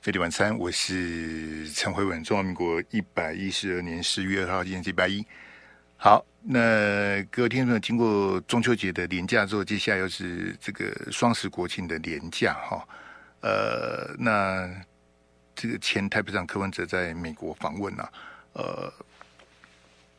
[0.00, 2.24] 费力晚餐，我是陈慧文。
[2.24, 5.22] 中华民国一百一十二年十月二号，今天礼拜一。
[5.98, 12.88] 好，那各位听众，经过中秋节的连假之后，接下来又是这个双十国庆的连假哈。
[13.42, 14.66] 呃，那
[15.54, 18.10] 这个前台北市长柯文哲在美国访问啊，
[18.54, 18.90] 呃，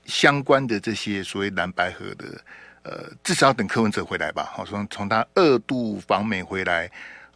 [0.05, 2.41] 相关的这些所谓蓝白合的，
[2.83, 4.43] 呃，至少要等柯文哲回来吧。
[4.53, 6.87] 好，从从他二度访美回来。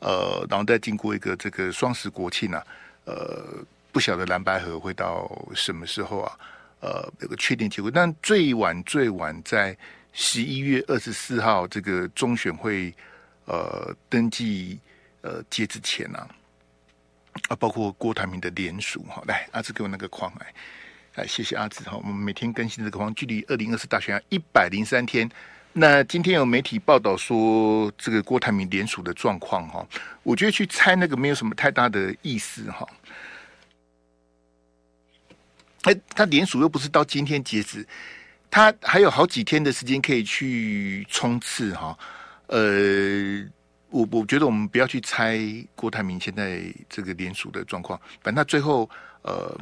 [0.06, 2.64] 呃，然后再经过一个这个双十国庆啊，
[3.06, 6.38] 呃，不晓得蓝白河会到什么时候啊？
[6.80, 9.76] 呃，有个确定结果，但最晚最晚在
[10.14, 12.94] 十一月二十四号这个中选会
[13.46, 14.80] 呃登记
[15.22, 16.30] 呃截止前啊，
[17.50, 20.54] 啊，包括郭台铭的联署哈，来阿志给我那个框来，
[21.16, 25.28] 来谢谢阿志哈，我们每天更新这个框，距离二零二四大选一百零三天。
[25.78, 29.86] 那今天有媒体报道说，这个郭台铭联署的状况哈，
[30.24, 32.88] 我觉得去猜那个没有什么太大的意思哈。
[35.82, 37.86] 哎，他联署又不是到今天截止，
[38.50, 42.00] 他还有好几天的时间可以去冲刺哈。
[42.48, 43.46] 呃，
[43.90, 45.38] 我我觉得我们不要去猜
[45.76, 48.90] 郭台铭现在这个联署的状况，反正他最后
[49.24, 49.54] 呃，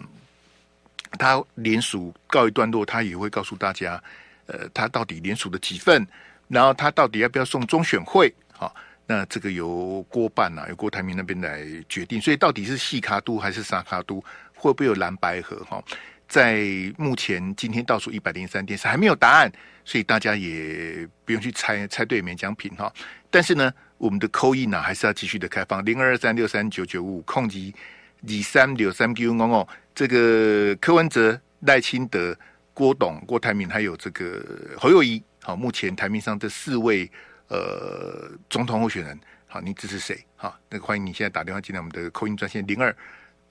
[1.17, 3.99] 他联署告一段落，他也会告诉大家。
[4.47, 6.07] 呃，他到底连署的几份？
[6.47, 8.33] 然后他到底要不要送中选会？
[8.51, 8.75] 好、
[9.07, 12.21] 那这个由郭办啊，由郭台铭那边来决定。
[12.21, 14.23] 所以到底是细卡都还是沙卡都？
[14.53, 15.57] 会不会有蓝白合？
[15.65, 15.83] 哈、
[16.27, 16.63] 在
[16.97, 19.51] 目前今天倒数一百零三天是还没有答案，
[19.83, 22.93] 所以大家也不用去猜，猜对没奖品哈、
[23.29, 27.73] 但是呢，我们的扣印呢还是要继续的开放零二二三六三九九五空机
[28.21, 29.67] 二三六三九五哦。
[29.93, 32.37] 这个柯文哲赖清德。
[32.73, 34.43] 郭董、郭台铭还有这个
[34.77, 37.09] 侯友谊，好，目前台面上这四位
[37.47, 40.25] 呃总统候选人，好，你支持谁？
[40.35, 42.95] 好，那欢迎你现在打电话进来我们的扣音专线零二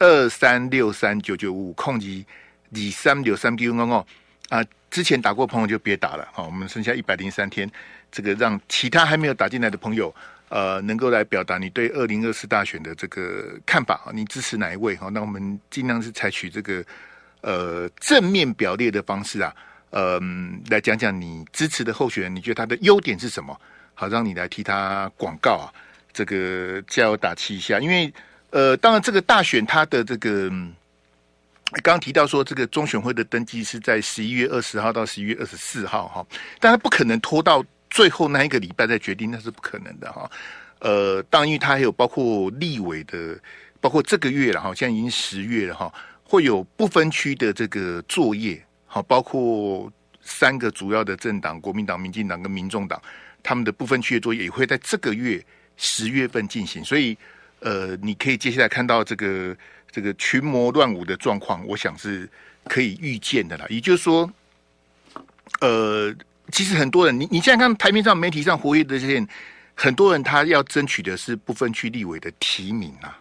[0.01, 2.27] 二三六三九九五空机
[2.73, 4.07] 二三六三九五五
[4.49, 7.71] 啊，之前打过朋友就别打了，好，我们剩下一百零三天，
[8.11, 10.13] 这个让其他还没有打进来的朋友，
[10.49, 14.97] 呃，能够来表达你对二零二四大选的这个看法啊，你支持哪一位？
[14.97, 16.85] 好，那我们尽量是采取这个。
[17.43, 19.55] 呃，正面表列的方式啊，
[19.91, 20.21] 呃，
[20.71, 23.57] 来讲讲你支持的候选人，你觉得他的优点是什么？
[23.95, 25.67] 好，让你来替他广告啊，
[26.13, 27.79] 这个加油打气一下。
[27.79, 28.13] 因为
[28.51, 36.27] 呃，当然这个大选他的这个刚刚提到说，这个中选会的登记是在十一月二十号到十一月二十四号哈，
[36.61, 40.31] 但他不可能拖到最后那一个礼拜再决定，那是不可能的哈。
[40.79, 43.39] 呃，当然，因为他还有包括立委的，
[43.81, 45.93] 包括这个月了哈，现在已经十月了哈。
[46.33, 52.99] 会有不分区的这个作业，好，包括三个主要的政党，国民党、民进党跟民众党，
[53.43, 55.45] 他们的不分区的作业也会在这个月
[55.77, 57.15] 十月份进行，所以，
[57.61, 59.55] 呃，你可以接下来看到这个
[59.91, 62.27] 这个群魔乱舞的状况，我想是
[62.65, 63.67] 可以预见的啦。
[63.69, 64.33] 也就是说，
[65.61, 66.15] 呃，
[66.51, 69.23] 其实很多人，你你现在看台面上媒体上活跃的这些，
[69.75, 73.19] 很多人他要争取的是不分区立委的提名啊。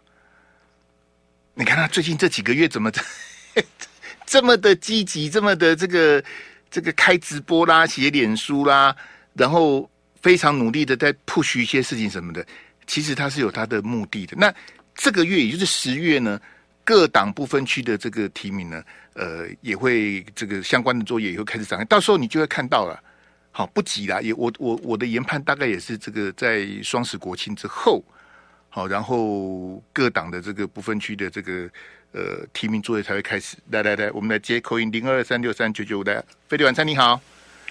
[1.53, 3.01] 你看他最近这几个月怎么这
[4.25, 6.23] 这么的积极，这么的这个
[6.69, 8.95] 这个开直播啦、写脸书啦，
[9.34, 9.89] 然后
[10.22, 12.45] 非常努力的在 push 一些事情什么的。
[12.88, 14.35] 其实他是有他的目的的。
[14.38, 14.53] 那
[14.95, 16.39] 这个月也就是十月呢，
[16.85, 18.81] 各党不分区的这个提名呢，
[19.13, 21.83] 呃，也会这个相关的作业也会开始展开。
[21.85, 22.97] 到时候你就会看到了。
[23.51, 28.01] 好，不急啦，也我我我的研判大概也是这个在双十国庆之后。
[28.74, 31.70] 好，然后各党的这个不分区的这个
[32.14, 33.58] 呃提名作业才会开始。
[33.70, 37.20] 来来来，我们来接口音零二三六三九九五的飞力晚餐，你好。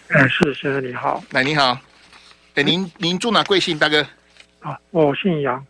[0.09, 1.25] 哎，是先生你好。
[1.31, 1.79] 来，你好。
[2.55, 4.07] 哎，您您住哪贵姓大哥？
[4.61, 5.65] 啊，我姓杨。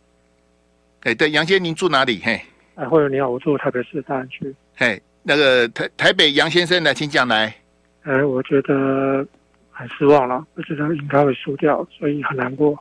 [1.03, 2.21] 哎，对，杨先生，您住哪里？
[2.25, 2.43] 嘿。
[2.75, 4.53] 哎，或者你好，我住台北市大安区。
[4.75, 7.55] 嘿，那个台台北杨先生呢，请讲来。
[8.03, 9.25] 哎，我觉得
[9.71, 12.77] 很失望了，我觉得应该会输掉，所以很难过。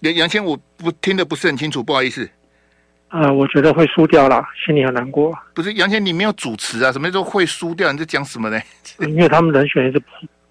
[0.00, 2.28] 杨杨千，我不听得不是很清楚，不好意思。
[3.10, 5.36] 呃，我觉得会输掉了，心里很难过。
[5.54, 6.92] 不是杨千，你没有主持啊？
[6.92, 7.90] 什么时候会输掉？
[7.90, 8.60] 你在讲什么呢？
[9.00, 10.02] 因为他们人选一直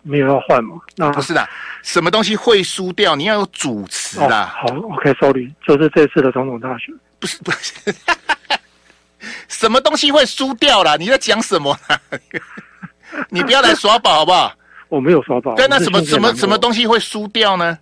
[0.01, 0.75] 没有要换嘛。
[0.95, 1.47] 那不是的，
[1.83, 3.15] 什么东西会输掉？
[3.15, 4.55] 你要有主持啦。
[4.63, 6.93] 哦、好，OK，sorry，就是这次的总统大选。
[7.19, 7.73] 不是不是，
[9.47, 10.97] 什么东西会输掉了？
[10.97, 11.77] 你在讲什么？
[13.29, 14.51] 你不要来耍宝好不好？
[14.89, 15.53] 我没有耍宝。
[15.55, 17.77] 对，那什么什么什么东西会输掉呢？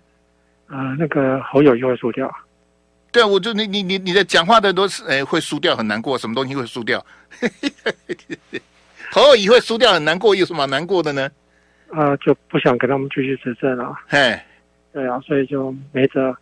[0.66, 2.32] 啊、呃，那个侯友就会输掉。
[3.12, 6.18] 对啊，我就你你你你的讲话的都是哎会输掉，很难过。
[6.18, 7.04] 什么东西会输掉？
[9.12, 11.30] 侯友也会输掉，很难过，有什么难过的呢？
[11.90, 13.96] 啊、呃，就不想跟他们继续执政了。
[14.08, 14.38] 嘿，
[14.92, 16.36] 对啊，所以就没辙。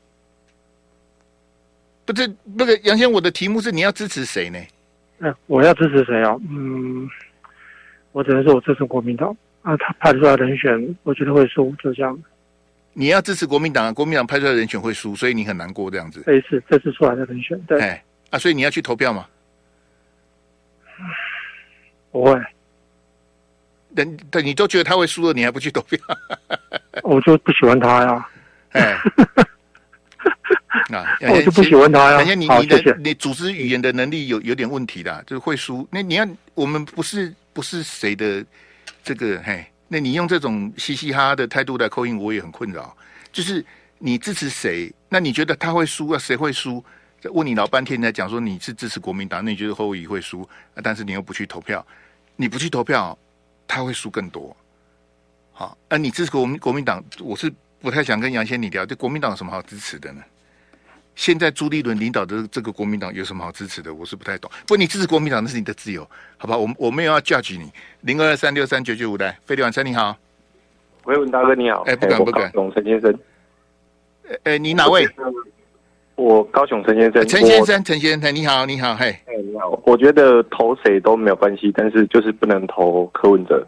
[2.07, 4.59] 不是那个杨先，我的题目是你要支持谁呢？
[5.19, 6.35] 嗯，我要支持谁啊？
[6.51, 7.09] 嗯，
[8.13, 9.77] 我只能说我支持国民党啊。
[9.77, 12.19] 他派出来人选，我觉得会输，就这样。
[12.95, 13.93] 你要支持国民党啊？
[13.93, 16.23] 国民党派出来的人选会输，所以你很难过这样子。
[16.25, 19.27] 这一次，这次出来的人选，对，哎啊，所以你要去投票吗？
[22.11, 22.41] 不会。
[23.95, 25.99] 等等，你都觉得他会输了，你还不去投票？
[27.03, 28.29] 我就不喜欢他呀。
[28.71, 28.97] 哎。
[30.93, 32.19] 啊，我就不喜欢他呀。
[32.19, 35.87] 人家你你的你组织语言的能力有有点问题的，就是会输。
[35.91, 38.45] 那你要我们不是不是谁的
[39.03, 39.65] 这个嘿，
[39.95, 42.97] 那你用这种嘻嘻哈哈的态度来扣印，我也很困扰。
[43.31, 43.65] 就是
[44.01, 44.93] 你支持谁？
[45.09, 46.19] 那你觉得他会输啊？
[46.19, 46.85] 谁会输？
[47.31, 50.49] 问你老半天你在讲说你是支持国民党，那你觉得侯友会输？
[50.83, 51.87] 但是你又不去投票，
[52.35, 53.17] 你不去投票，
[53.69, 54.57] 他会输更多。
[55.53, 57.49] 好，那你支持国民国民党，我是
[57.79, 60.21] 不太想跟杨先你聊，这国民党有什么好支持的呢？
[61.17, 63.95] 现在朱立伦领导的这个国民党有什么好支持的？
[63.95, 64.51] 我是不太懂。
[64.67, 66.57] 不，你支持国民党那是你的自由，好吧？
[66.57, 67.71] 我我没有要 judge 你。
[68.01, 70.17] 零二二三六三九九五的飞利晚餐你好，
[71.05, 71.83] 喂，文大哥你好。
[71.83, 72.51] 哎、欸，不敢不敢。
[72.53, 73.13] 董陈先生，
[74.29, 75.09] 哎、欸，你哪位？
[76.17, 77.27] 我高雄陈先生。
[77.27, 79.07] 陈先生，陈先生，你好，你好，嘿。
[79.27, 79.81] 哎，你好。
[79.85, 83.67] 我觉得投谁都没有关系，但是就是不能投柯文哲。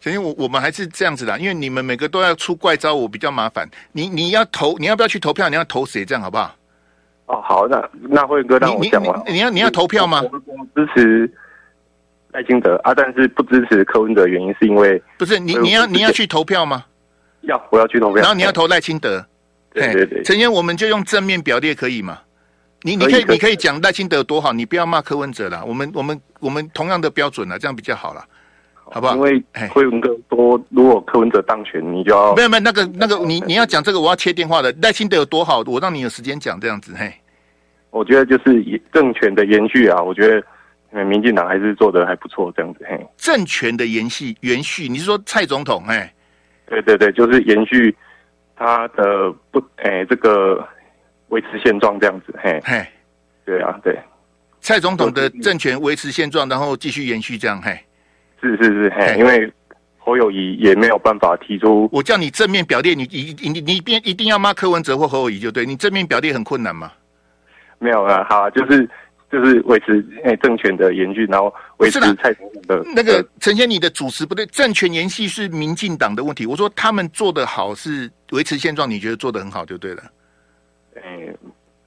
[0.00, 3.68] 所以，我我们还是这样子的，因为你们每个都要出怪招，我比较麻烦。
[3.92, 5.48] 你你要投，你要不要去投票？
[5.48, 6.04] 你要投谁？
[6.04, 6.54] 这样好不好？
[7.26, 9.22] 哦，好，那那慧哥让我讲完。
[9.26, 10.22] 你你要你要投票吗？
[10.22, 11.30] 我支持
[12.32, 16.84] 赖清德啊，但是不支持柯文哲的原因是因为不是你你要你要去投票吗？
[17.42, 18.22] 要，我要去投票。
[18.22, 19.26] 然后你要投赖清德。
[19.72, 20.22] 对对对。
[20.22, 22.20] 陈先，我们就用正面表列可以吗？
[22.82, 25.62] 你你可以你可以讲赖清德多好，你不要骂柯文哲啦。
[25.66, 28.24] 我们我们我们同样的标准了，这样比较好了。
[28.90, 29.14] 好不好？
[29.14, 29.42] 因为
[29.72, 34.72] 柯文哲多，如果柯文哲当选，你就要没有没有那个那个，你你要讲这个，我要切电话的。
[34.80, 36.94] 耐心得有多好，我让你有时间讲这样子。
[36.96, 37.12] 嘿，
[37.90, 42.86] 我觉得就是政权的延续啊，我觉得民进党还是做的还不错，这样子。
[42.88, 45.82] 嘿，政权的延续延续，你是说蔡总统？
[45.86, 46.08] 嘿，
[46.66, 47.94] 对对对，就是延续
[48.56, 50.66] 他的不哎，这个
[51.28, 52.34] 维持现状这样子。
[52.42, 52.86] 嘿，嘿，
[53.44, 53.98] 对啊，对，
[54.60, 57.60] 蔡总统的政权维持现状，然后继续延续这样。
[57.60, 57.78] 嘿。
[58.40, 59.52] 是是是，嘿，因为
[59.98, 61.88] 侯友谊也没有办法提出。
[61.92, 66.92] 我叫你正面表列，你一你你你一定要骂柯文哲或侯友谊就对，你正面表列很困难吗？
[67.78, 68.88] 没有啊，好啊，就是
[69.30, 72.82] 就是维持诶政权的延续，然后维持蔡总统的。
[72.94, 76.46] 那个陈先，你的主持不对，政权延续是民进党的问题。
[76.46, 80.02] 我说他们做的好是维持现状，你觉得做的很好就对了。
[80.94, 81.36] 诶，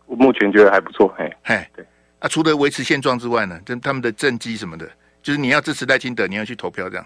[0.05, 1.85] 我目前觉得还不错，嘿，嘿，对。
[2.19, 4.87] 啊，除了维持现状之外呢，跟他们的政绩什么的。
[5.21, 7.05] 就是你要支持赖清德，你要去投票这样。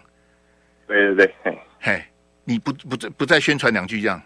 [0.87, 2.03] 对对对，嘿，嘿，
[2.43, 4.21] 你不不再不再宣传两句这样。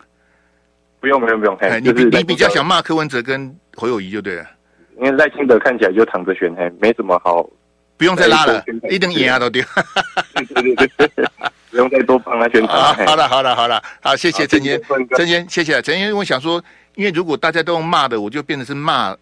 [0.99, 4.45] 不用不用不用，嘿，你你比较想骂柯文哲跟侯友谊就对了。
[4.97, 7.49] 因为赖清德看起来就躺着选，嘿，没什么好。
[7.95, 9.63] 不用再拉了，一等眼啊都丢。
[10.35, 11.25] 对对对对，
[11.71, 13.07] 不用再多帮他宣传。
[13.07, 14.81] 好了好了好了，好谢谢陈先
[15.15, 16.61] 陈先谢谢陈先，我想说，
[16.95, 19.15] 因为如果大家都用骂的，我就变得是骂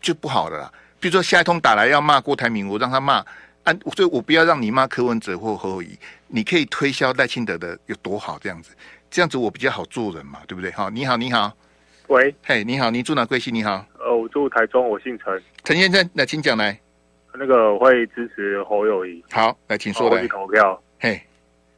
[0.00, 0.72] 就不好的了。
[0.98, 3.24] 比如说下一通打来要骂郭台铭，我让他骂。
[3.64, 8.76] 啊，所以我不要让你骂柯文哲或侯友谊，你可以推销赖清德的有多好，这样子，
[9.10, 10.70] 这样子我比较好做人嘛，对不对？
[10.72, 11.50] 好，你好，你好，
[12.08, 13.54] 喂，嘿，你好，你住哪贵姓？
[13.54, 16.78] 你好，呃，我住台中，我姓陈，陈先生，来，请讲来。
[17.32, 20.20] 那个我会支持侯友谊，好，来，请说来。
[20.20, 21.18] 去投票，嘿，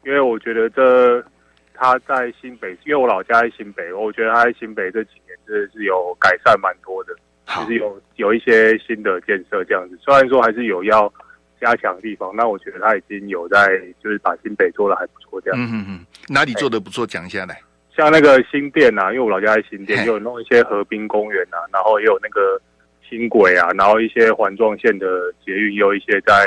[0.05, 1.25] 因为我觉得这
[1.73, 11.13] 他在新北，因为我老家在新北，我觉得他在新北这几年真的是有改善蛮多的，好，就是有有一些新的建设这样子，虽然说还是有要。
[11.61, 15.61] 加强的地方，那我觉得他已经有在，就是把新北做的还不错，这样。
[15.61, 17.07] 嗯嗯嗯，哪里做的不错？
[17.07, 17.61] 讲一下来。
[17.97, 22.61] 像那个新店啊，因为我老家在新店，就有弄一些河滨公园啊，然后也有那个
[23.09, 26.45] 轻轨啊，然后一些环状线的捷运，有一些在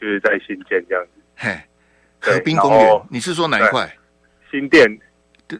[0.00, 1.10] 就是在新建这样子。
[1.36, 1.54] 嘿，
[2.18, 3.94] 河滨公园，你是说哪一块？
[4.50, 4.86] 新店，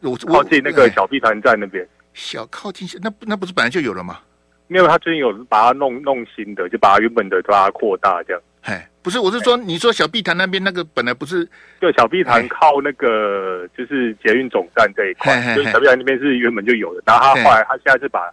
[0.03, 1.87] 我靠近那个小碧潭站那边。
[2.15, 4.21] 小靠近，那那不是本来就有了吗？
[4.69, 8.43] 没有他最近有把它弄弄新的，就把它原本的把它扩大这样。
[8.67, 11.49] 哎，不是，我是说，你说小碧潭那边那个本来不是，
[11.81, 18.29] 就小碧潭靠那个就是捷运总站这一块，就是小碧潭那边是原本就有的，然后他后来他现在是把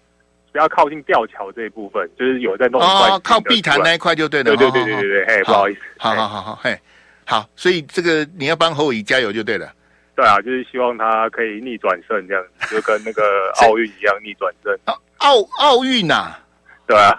[0.52, 6.76] 比较靠近吊桥这一部分，就是有在弄一块，靠碧潭那一块就对了，对对对对对对，嘿，不好意思，好好好好，嘿，
[7.26, 9.72] 好，所以这个你要帮侯友宜加油就对了，
[10.16, 13.22] 对啊，就是希望他可以逆转胜这样子，就跟那个
[13.62, 14.76] 奥运一样逆转胜，
[15.18, 16.36] 奥奥运呐，
[16.88, 17.16] 对啊，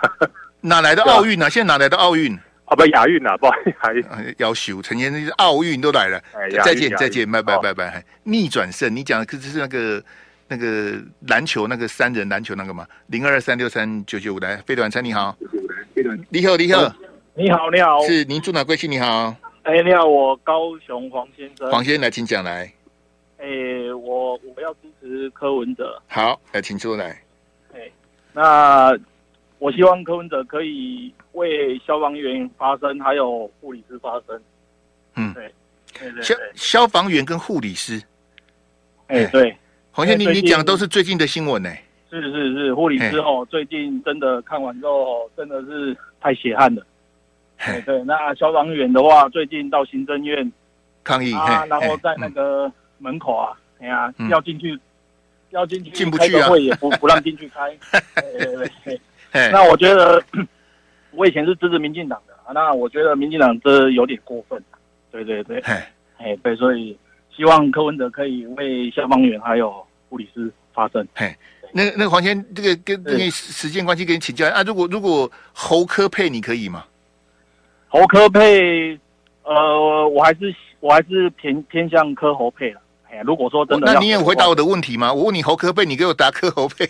[0.61, 1.49] 哪来的奥运呢？
[1.49, 2.37] 现在哪来的奥运？
[2.74, 3.54] 好不亚运啊， 不好
[3.92, 6.20] 意思，要修陈先生奥运都来了，
[6.64, 8.04] 再见再见，拜拜拜拜。
[8.24, 10.02] 逆转胜，你讲的可是那个
[10.48, 15.36] 那个篮球那个三人篮球那个嘛，零二三六三九九五来，飞碟晚餐你好，
[16.30, 16.94] 你好你好。
[17.36, 18.90] 你好你好，是您住哪贵姓？
[18.90, 22.72] 你好，哎你好，我高雄黄先生，黄先生来请讲来，
[23.38, 23.46] 哎
[24.02, 27.20] 我我要支持柯文哲，好来请出来，
[27.72, 27.90] 哎
[28.32, 28.96] 那
[29.58, 34.40] 我希望柯文哲可以为消防员发声，还有护理师发声，
[35.16, 35.32] 嗯。
[35.34, 35.52] 对，
[35.99, 38.02] 对对消消防员跟护理师，
[39.06, 39.56] 哎对。
[39.92, 41.70] 黄先生，你你讲的都是最近的新闻呢？
[42.11, 46.84] 是是是，护理师哦，最近真的看完之后，真的是太血汗了。
[47.64, 50.52] 对对，那消防员的话，最近到行政院
[51.04, 54.76] 抗议啊，然后在那个门口啊，哎呀，要进去，
[55.50, 57.70] 要进去进不去啊，会也不不让进去开。
[58.16, 59.00] 对 对对，
[59.50, 60.22] 那我觉得，
[61.12, 64.62] 我以前是支持民进党的，那我觉得民进党这有点过分。
[65.10, 66.96] 对对对，哎对，所以。
[67.36, 71.04] 希望柯文哲可以为消防员还有护理师发声。
[71.16, 71.34] 嘿，
[71.72, 74.62] 那那个黄先，这个跟因为时间关系，跟你请教啊。
[74.62, 76.84] 如果如果侯科配，你可以吗？
[77.88, 78.96] 侯科配，
[79.42, 82.80] 呃，我还是我还是偏偏向柯侯配了。
[83.14, 85.12] 哎，如果说真的，那你也回答我的问题吗？
[85.12, 86.85] 我问你侯科贝，你给我答科侯配。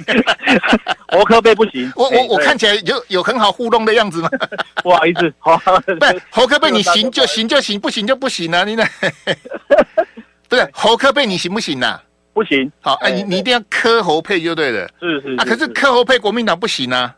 [1.09, 1.93] 侯科贝不行。
[1.95, 4.31] 我我我看起来就有很好互动的样子吗？
[4.83, 8.65] 不好意思，好， 不是侯科贝，你行就行就行，不行就不行啊！
[8.65, 8.85] 你呢？
[10.49, 12.01] 对，侯科贝你行不行呐？
[12.33, 12.71] 不行。
[12.81, 14.89] 好，哎，你你一定要柯侯配就对了。
[15.01, 17.15] 是是啊，可是柯侯配国民党不行啊。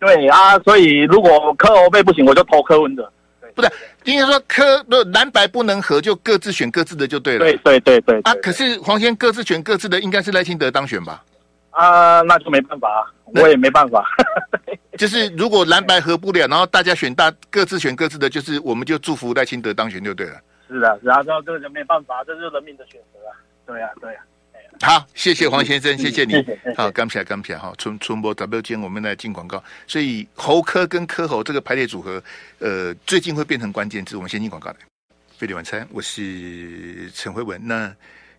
[0.00, 3.10] 对啊，所以如果柯侯配不行，我就投柯文哲。
[3.58, 3.72] 不是，
[4.04, 7.40] 应该说科蓝白不能合，就各自选各自的就对了。
[7.40, 8.20] 对对对对。
[8.20, 11.24] 啊，可是黄先各自选各自的，应该是赖清德当选吧？
[11.70, 14.08] 啊，那就没办法，我也没办法。
[14.96, 20.40] 就是如果蓝白合不了，然后大家选大各自选各自的，就是我们就祝福赖清德当选就对了。
[20.68, 23.34] 是的，然后，这这个就没办法，这是人民的选择啊。
[23.66, 24.27] 对呀、啊，对呀、啊。
[24.80, 26.34] 好，谢谢黄先生，谢谢你。
[26.76, 27.72] 好，刚起来，刚起来哈。
[27.76, 29.62] 春春播 W 间，我们来进广告。
[29.88, 32.22] 所以喉科跟科喉这个排列组合，
[32.60, 34.16] 呃，最近会变成关键字。
[34.16, 34.76] 我们先进广告来。
[35.36, 37.60] 飞碟晚餐，我是陈慧文。
[37.66, 37.92] 那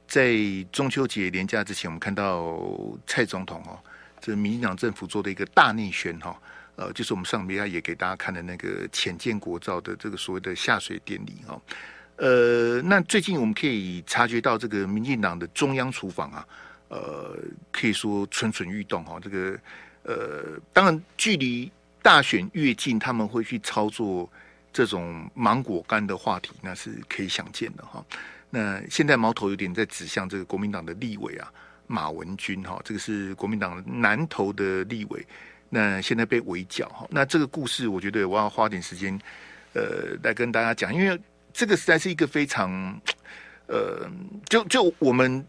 [0.07, 0.33] 在
[0.71, 2.57] 中秋节连假之前，我们看到
[3.05, 3.77] 蔡总统哦，
[4.21, 6.41] 这民进党政府做的一个大内宣哈，
[6.77, 11.61] 呃，就是我们上面也给大家看的那个浅见国造的这个所谓的下水典礼哈。
[12.19, 16.45] 呃，那最近我们可以察觉到这个民进党的中央厨房啊，
[16.89, 17.33] 呃，
[17.71, 19.17] 可以说蠢蠢欲动哈。
[19.21, 19.57] 这个
[20.03, 21.71] 呃，当然距离
[22.01, 24.29] 大选越近，他们会去操作
[24.73, 28.03] 这种芒果干的话题，那是可以想见的哈。
[28.49, 31.49] 那现在矛头有点在指向这个国民党的立委啊，
[31.87, 35.25] 马文君哈，这个是国民党南投的立委，
[35.69, 37.07] 那现在被围剿哈。
[37.09, 39.17] 那这个故事，我觉得我要花点时间
[39.73, 41.17] 呃来跟大家讲，因为。
[41.51, 43.01] 这个实在是一个非常，
[43.67, 44.09] 呃，
[44.47, 45.45] 就就我们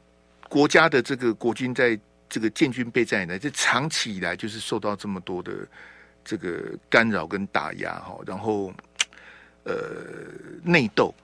[0.49, 5.53] 国家的这个国军在这个建军备战以来，这长期以来就是受到这么多的
[6.25, 8.73] 这个干扰跟打压哈，然后
[9.65, 9.75] 呃
[10.65, 11.15] 内斗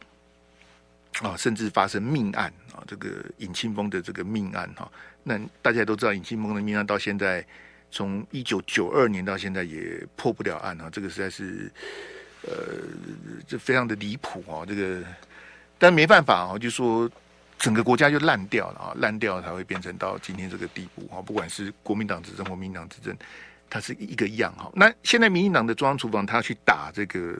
[1.23, 4.91] 啊，甚至发生命案啊，这个尹清峰的这个命案哈，
[5.23, 7.45] 那大家都知道尹清峰的命案到现在
[7.91, 11.73] 从一九九二年到现在也破不了案啊，这个实在是。
[12.47, 12.55] 呃，
[13.47, 15.03] 这非常的离谱哦，这个，
[15.79, 17.11] 但没办法哦，就说
[17.59, 21.21] 整个国家就烂掉了啊，烂掉才会变成到今天这个地步啊。
[21.21, 23.17] 不管是国民党执政或民党执政，
[23.69, 24.71] 它是一个样哈。
[24.75, 27.37] 那现在民进党的中央厨房，他去打这个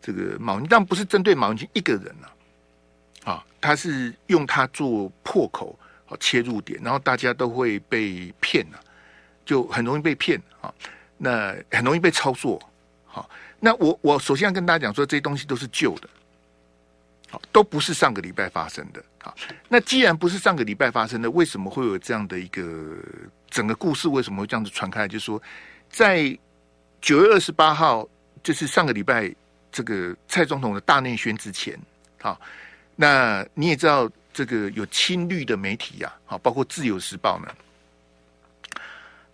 [0.00, 5.76] 这个马文，但不是针对马文君一个人啊，啊，他是用他做破口
[6.08, 8.78] 啊切入点，然后大家都会被骗啊，
[9.44, 10.72] 就很容易被骗啊，
[11.16, 12.62] 那很容易被操作，
[13.04, 13.28] 好。
[13.60, 16.08] 那我我首先要跟大家讲说，这些东西都是旧的，
[17.28, 19.02] 好，都不是上个礼拜发生的。
[19.20, 19.34] 好，
[19.68, 22.96] 那既然不是上个礼拜发生的，为什么会有这样的一个
[23.50, 24.08] 整个故事？
[24.08, 25.08] 为什么会这样子传开？
[25.08, 25.42] 就是说，
[25.90, 26.38] 在
[27.00, 28.08] 九月二十八号，
[28.42, 29.34] 就是上个礼拜
[29.72, 31.76] 这个蔡总统的大内宣之前，
[32.20, 32.40] 好，
[32.94, 37.48] 那你也知道，这个有亲绿的媒体呀，好，包括自由时报呢，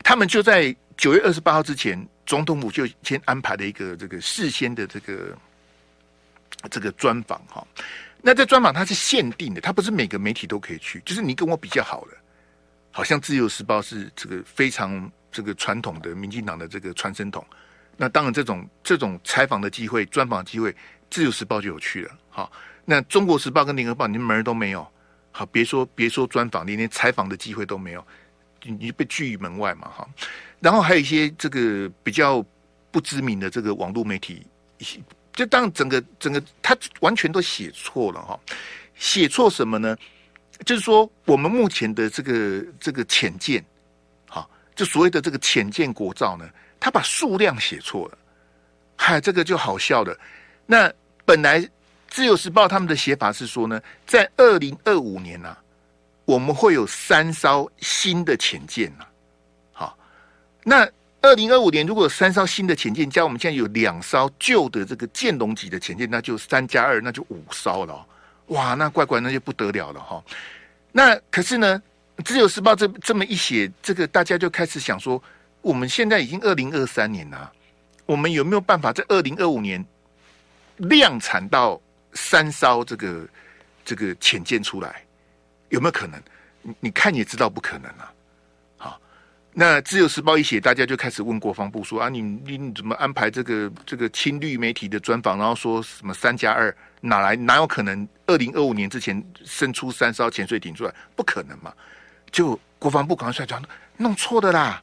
[0.02, 2.07] 他们就在九月二十八号之前。
[2.27, 5.37] 总统府就先安排了一个这个事先的这个
[6.71, 7.63] 这个专访哈，
[8.23, 12.17] 那这专访它是限定的，它不是每个媒体都可以去，就是你跟我比较好的，
[12.91, 17.45] 好像自由时报是这个非常这个传统的民进党的这个传声筒，
[17.95, 20.75] 那当然这种这种采访的机会、专访机会，
[21.11, 22.19] 自由时报就有去了。
[22.31, 22.51] 好，
[22.87, 24.91] 那中国时报跟联合报你门儿都没有，
[25.31, 28.03] 好，别说别说专访，你连采访的机会都没有，
[28.63, 30.09] 你你被拒于门外嘛，哈。
[30.64, 32.42] 然后还有一些这个比较
[32.90, 34.47] 不知名的这个网络媒体，
[35.35, 38.40] 就当整个整个他完全都写错了哈，
[38.94, 39.94] 写错什么呢？
[40.64, 43.62] 就是说，我们目前的这个这个潜舰，
[44.26, 46.49] 好，就所谓的这个潜舰国造呢，
[46.80, 48.16] 他把数量写错了，
[48.97, 50.18] 嗨，这个就好笑了。
[50.64, 50.90] 那
[51.26, 51.68] 本来
[52.09, 55.54] 自由时报他们的写法是说呢，在二零二五年呐、
[56.25, 59.04] 我们会有三艘新的潜舰呐，
[60.64, 60.88] 那
[61.21, 68.06] 二零二五年如果有三艘新的潜舰，加我们现在有两艘旧的这个剑龙级的潜舰，那就三加二，那就五艘了、
[68.49, 70.23] 哇，那怪怪，那就不得了了哈。
[70.90, 71.83] 那可是呢，
[72.25, 75.23] 《自由时报》这这么一写，这个大家就开始想说，
[75.61, 77.52] 我们现在已经二零二三年了，
[78.06, 79.85] 我们有没有办法在二零二五年
[80.76, 81.80] 量产到
[82.12, 83.28] 三艘这个
[83.85, 85.02] 这个潜舰出来？
[85.71, 86.23] 有没有可能？
[86.62, 88.12] 你你看也知道不可能啊。
[89.56, 95.38] 那《自由时报》一写，大家就开始问国防部说：“啊，你你，怎么安排这个这个亲绿媒体的专访？
[95.38, 98.06] 然后说什么三加二哪来哪有可能？
[98.26, 101.73] 二零二五年之前伸出三艘潜水艇出来，不可能嘛？”
[102.32, 103.62] 就国防部赶快出来讲，
[103.96, 104.82] 弄错的啦！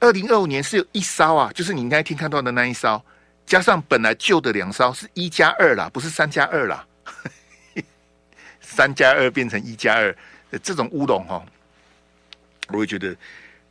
[0.00, 3.00] 二零二五年是有一艘啊，就是你那一天看到的那一艘，
[3.46, 6.84] 加上本来旧的两艘，是一加二啦，不是三加二啦。
[8.60, 10.12] 三加二变成一加二，
[10.60, 11.40] 这种乌龙哈，
[12.70, 13.16] 我会觉得。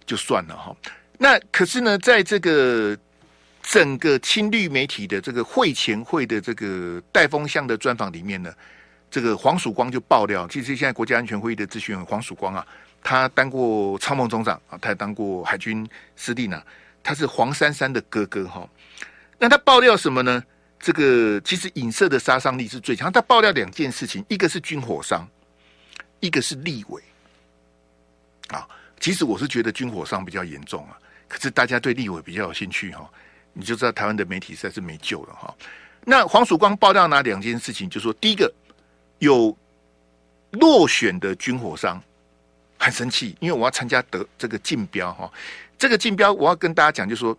[0.09, 0.75] 就算了哈，
[1.19, 2.97] 那可是呢，在这个
[3.61, 8.51] 整个亲绿媒体的这个会前会的这个带风向的专访里面呢，
[9.11, 12.65] 这个黄曙光就爆料，其实现在国家安全会议的咨询员黄曙光啊，
[13.03, 16.59] 他当过参谋总长啊，他也当过海军司令呢，
[17.03, 18.67] 他是黄珊珊的哥哥哈。
[19.37, 20.43] 那他爆料什么呢？
[20.79, 23.11] 这个其实影射的杀伤力是最强。
[23.11, 25.27] 他爆料两件事情，一个是军火商，
[26.19, 27.03] 一个是立委
[28.47, 28.67] 啊。
[28.99, 33.09] 其实我是觉得军火商比较严重啊，可是大家对立委比较有兴趣哈，
[33.53, 35.55] 你就知道台湾的媒体实在是没救了哈。
[36.03, 37.89] 那黄曙光爆料哪两件事情？
[37.89, 38.51] 就说第一个
[39.19, 39.55] 有
[40.51, 42.01] 落选的军火商
[42.77, 45.31] 很生气，因为我要参加得这个竞标哈，
[45.77, 47.37] 这个竞标我要跟大家讲，就是说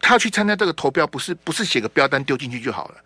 [0.00, 2.96] 他去参加这个投标，不是不是写个标单丢进去就好了。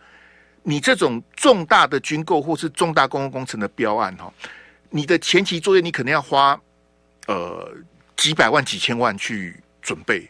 [0.63, 4.33] 你这种重大的军购或是重大公共工程的标案哈，
[4.91, 6.61] 你的前期作业你可能要花
[7.27, 7.75] 呃。
[8.17, 10.29] 几百万、几千万去准备，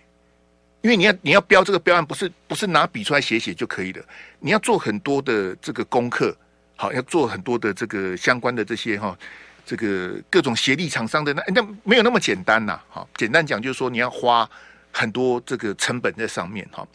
[0.82, 4.04] 因为你要你要标这个标案，不是不是拿笔出来写写就可以了，
[4.40, 6.36] 你要做很多的这个功课，
[6.74, 9.16] 好，要做很多的这个相关的这些哈，
[9.64, 14.48] 这个各种协力厂商的那那没有那么简单呐，哈，简单讲就是说你要花
[14.92, 16.86] 很多这个成本在上面哈，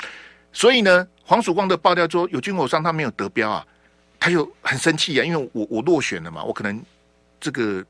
[0.52, 3.66] 所以呢，黄曙光的爆料说有军火商他没有得标啊，
[4.20, 6.84] 他就很生气啊，因为我我落选了嘛，我可能
[7.40, 7.84] 这个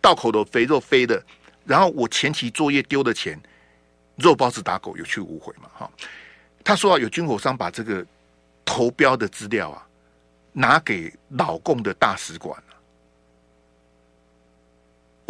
[0.00, 1.22] 道口的肥肉飞的。
[1.66, 3.36] 然后我前期作业丢的钱，
[4.14, 5.68] 肉包子打狗有去无回嘛？
[5.74, 5.90] 哈，
[6.62, 8.06] 他说啊，有军火商把这个
[8.64, 9.84] 投标的资料啊
[10.52, 12.76] 拿给老共的大使馆了。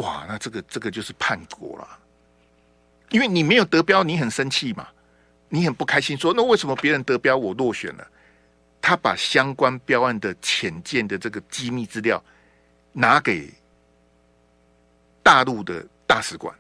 [0.05, 1.99] 哇，那这个这个就是叛国了，
[3.09, 4.87] 因为你没有得标，你很生气嘛，
[5.49, 8.07] 你很不开心，说那为什么别人得标我落选了？
[8.83, 12.23] 他把相关标案的浅见的这个机密资料
[12.93, 13.51] 拿给
[15.23, 15.83] 大陆的。
[16.07, 16.55] 大使馆，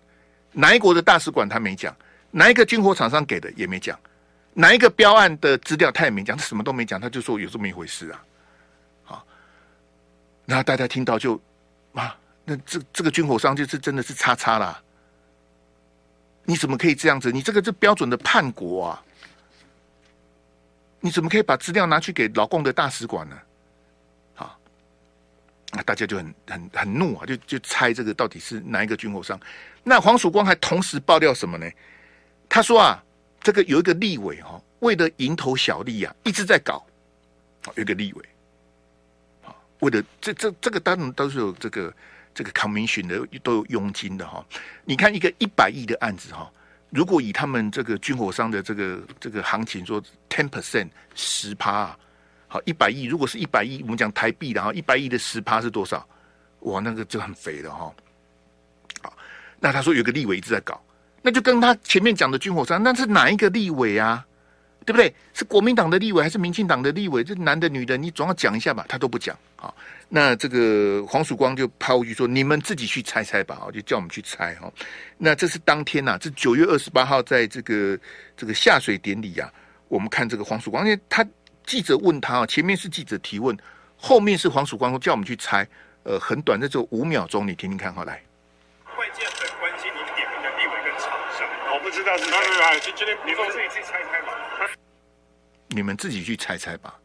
[0.53, 1.95] 哪一国的大使馆他没讲，
[2.31, 3.99] 哪一个军火厂商给的也没讲，
[4.53, 8.25] 哪一个标案的资料他也没讲，他什么都没讲，他就说有这么一回事啊，
[9.05, 9.27] 好，
[10.45, 11.41] 然后大家听到就
[11.95, 14.83] 啊，那这这个军火商就是真的是叉叉啦，
[16.45, 17.31] 你怎么可以这样子？
[17.33, 19.03] 你这个是标准的叛国啊！
[21.01, 23.37] 你怎么可以把资料拿去给老共的大使馆呢？
[25.77, 29.39] 那大家就很很很怒啊，就就猜这个到底是哪一个军火商？
[29.85, 31.71] 那黄曙光还同时爆料什么呢？
[32.49, 33.05] 他说啊，
[33.43, 36.83] 这个有一个立委哈，为了蝇头小利啊，一直在搞。
[37.75, 38.25] 有一个立委，
[39.45, 41.93] 啊，为了这这这个当然都是有这个
[42.33, 44.43] 这个 commission 的，都有佣金的哈。
[44.85, 46.51] 你看一个一百亿的案子哈，
[46.91, 51.99] 如果以他们这个军火商的这个这个行情说，ten percent 十趴啊。
[52.49, 56.07] 好，一百亿，如果是一百亿，我们讲台币的哈，一百亿的十趴是多少？
[56.61, 57.93] 哇，那个就很肥了哈。
[59.03, 59.17] 好，
[59.59, 60.81] 那他说有个立委一直在搞，
[61.23, 64.25] 那就跟他前面讲的军火商，那是哪一个立委啊？
[64.85, 65.13] 对不对？
[65.35, 67.25] 是国民党的立委还是民进党的立委？
[67.25, 68.87] 这男的女的，你总要讲一下吧？
[68.89, 69.37] 他都不讲。
[69.57, 69.75] 好，
[70.09, 74.73] 那这个黄曙光就抛一句说：“你们自己去猜猜吧。”就叫我们去猜哈。
[75.19, 77.99] 那这是当天呐、啊，这九月二十八号在这个
[78.37, 79.53] 这个下水典礼啊，
[79.89, 81.27] 我们看这个黄曙光，因为他。
[81.67, 83.55] 记者问他啊，前面是记者提问，
[83.99, 85.67] 后面是黄曙光说叫我们去猜，
[86.05, 88.23] 呃，很短，那就五秒钟，你听听看，好来。
[88.97, 94.33] 外界很关心你点名的立委跟厂商，我不知道是谁，来今天你们自己去猜猜吧。
[95.69, 96.99] 你们自己去猜猜吧。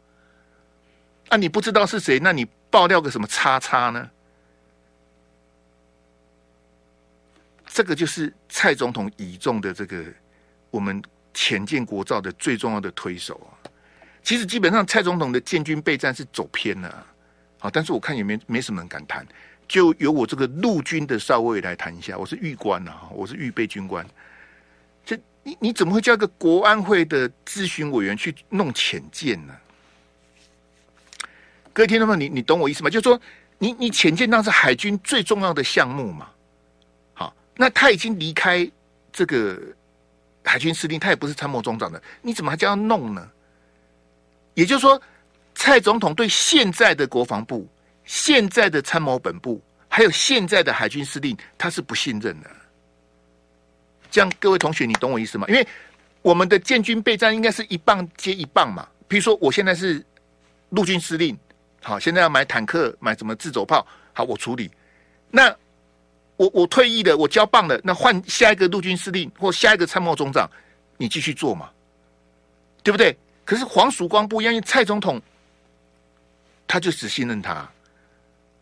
[1.28, 4.08] 啊，你不知道是谁，那你爆料个什么叉叉呢？
[7.66, 10.04] 这个就是蔡总统倚重的这个
[10.70, 11.02] 我们
[11.34, 13.58] 潜舰国造的最重要的推手啊。
[14.22, 17.06] 其实基本上蔡总统的建军备战是走偏了，
[17.58, 19.26] 好，但是我看也没没什么人敢谈，
[19.66, 22.16] 就由我这个陆军的少尉来谈一下。
[22.16, 24.06] 我是预官啊，我是预备军官。
[25.04, 29.54] 这你你怎么会叫一个国安会的咨询委员去弄潜舰呢？
[31.72, 32.90] 各位听众们，你你懂我意思吗？
[32.90, 33.20] 就是说，
[33.58, 36.28] 你你潜舰那是海军最重要的项目嘛。
[37.14, 38.70] 好，那他已经离开
[39.12, 39.60] 这个
[40.44, 43.28] 海军司令，他也不是参谋总长的，你怎么还叫他弄呢？
[44.54, 45.00] 也就是说，
[45.54, 47.68] 蔡总统对现在的国防部、
[48.04, 52.50] 现在的参谋本部，还有现在的海军司令，他是不信任的。
[54.10, 55.46] 这样，各位同学，你懂我意思吗？
[55.48, 55.66] 因为
[56.20, 58.86] 我们的建军备战应该是一棒接一棒嘛。
[59.08, 60.04] 比如说，我现在是
[60.70, 61.36] 陆军司令，
[61.82, 64.70] 好，现在要买坦克、买什么自走炮，好，我处理。
[65.30, 65.54] 那
[66.36, 70.50] 我我退役了，我交棒了，那换下一个陆军司令或下一个参谋总长，
[70.98, 71.70] 你继续做嘛，
[72.82, 73.16] 对不对？
[73.52, 75.20] 可是黄曙光不一样，因为蔡总统
[76.66, 77.70] 他就只信任他，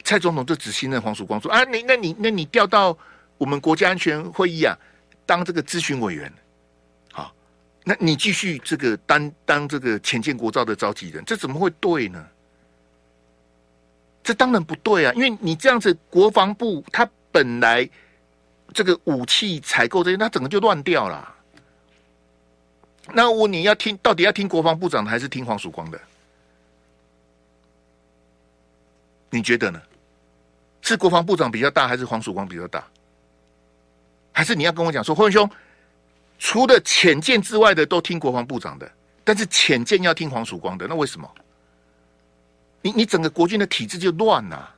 [0.02, 2.98] 蔡总统就只信任黄曙光说啊，你那你那你调到
[3.38, 4.76] 我们国家安全会议啊，
[5.24, 6.32] 当这个咨询委员，
[7.12, 7.32] 好，
[7.84, 12.26] 那你继续这个当当这个潜舰国造的召集人，这怎么会对呢？
[14.24, 17.88] 这当然不对啊，因为你这样子，国防部他本来
[18.74, 21.36] 这个武器采购这些，他整个就乱掉了。
[23.14, 26.00] 那我你要听，到底要听国防部长的还是听黄曙光的？
[29.30, 29.80] 你觉得呢？
[30.82, 32.84] 是国防部长比较大，还是黄曙光比较大？
[34.32, 35.48] 还是你要跟我讲说，霍文兄，
[36.38, 38.90] 除了浅见之外的都听国防部长的，
[39.22, 41.30] 但是浅见要听黄曙光的，那为什么？
[42.82, 44.74] 你你整个国军的体制就乱了。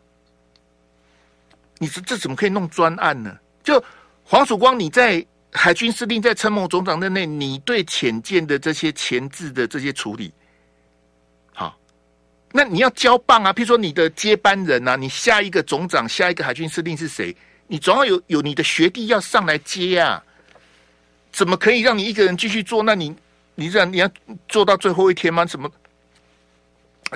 [1.79, 3.37] 你这这怎么可以弄专案呢？
[3.63, 3.83] 就
[4.25, 5.25] 黄曙光你在。
[5.55, 10.33] 海军司令在参谋总长任内，你对潜舰的这些前置的这些处理，
[11.53, 11.79] 好，
[12.53, 13.53] 那你要交棒啊。
[13.53, 17.37] 譬如说你的接班人啊，你下一个总长、下一个海军司令是谁？
[17.67, 20.25] 你总要有有你的学弟要上来接啊。
[21.31, 22.83] 怎么可以让你一个人继续做？
[22.83, 23.15] 那你
[23.55, 24.11] 你这样你要
[24.49, 25.45] 做到最后一天吗？
[25.45, 25.71] 怎么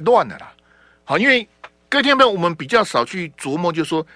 [0.05, 0.53] 乱了啦？
[1.05, 1.49] 好，因为
[1.89, 4.07] 各位听众朋友，我们比较少去琢磨，就是说。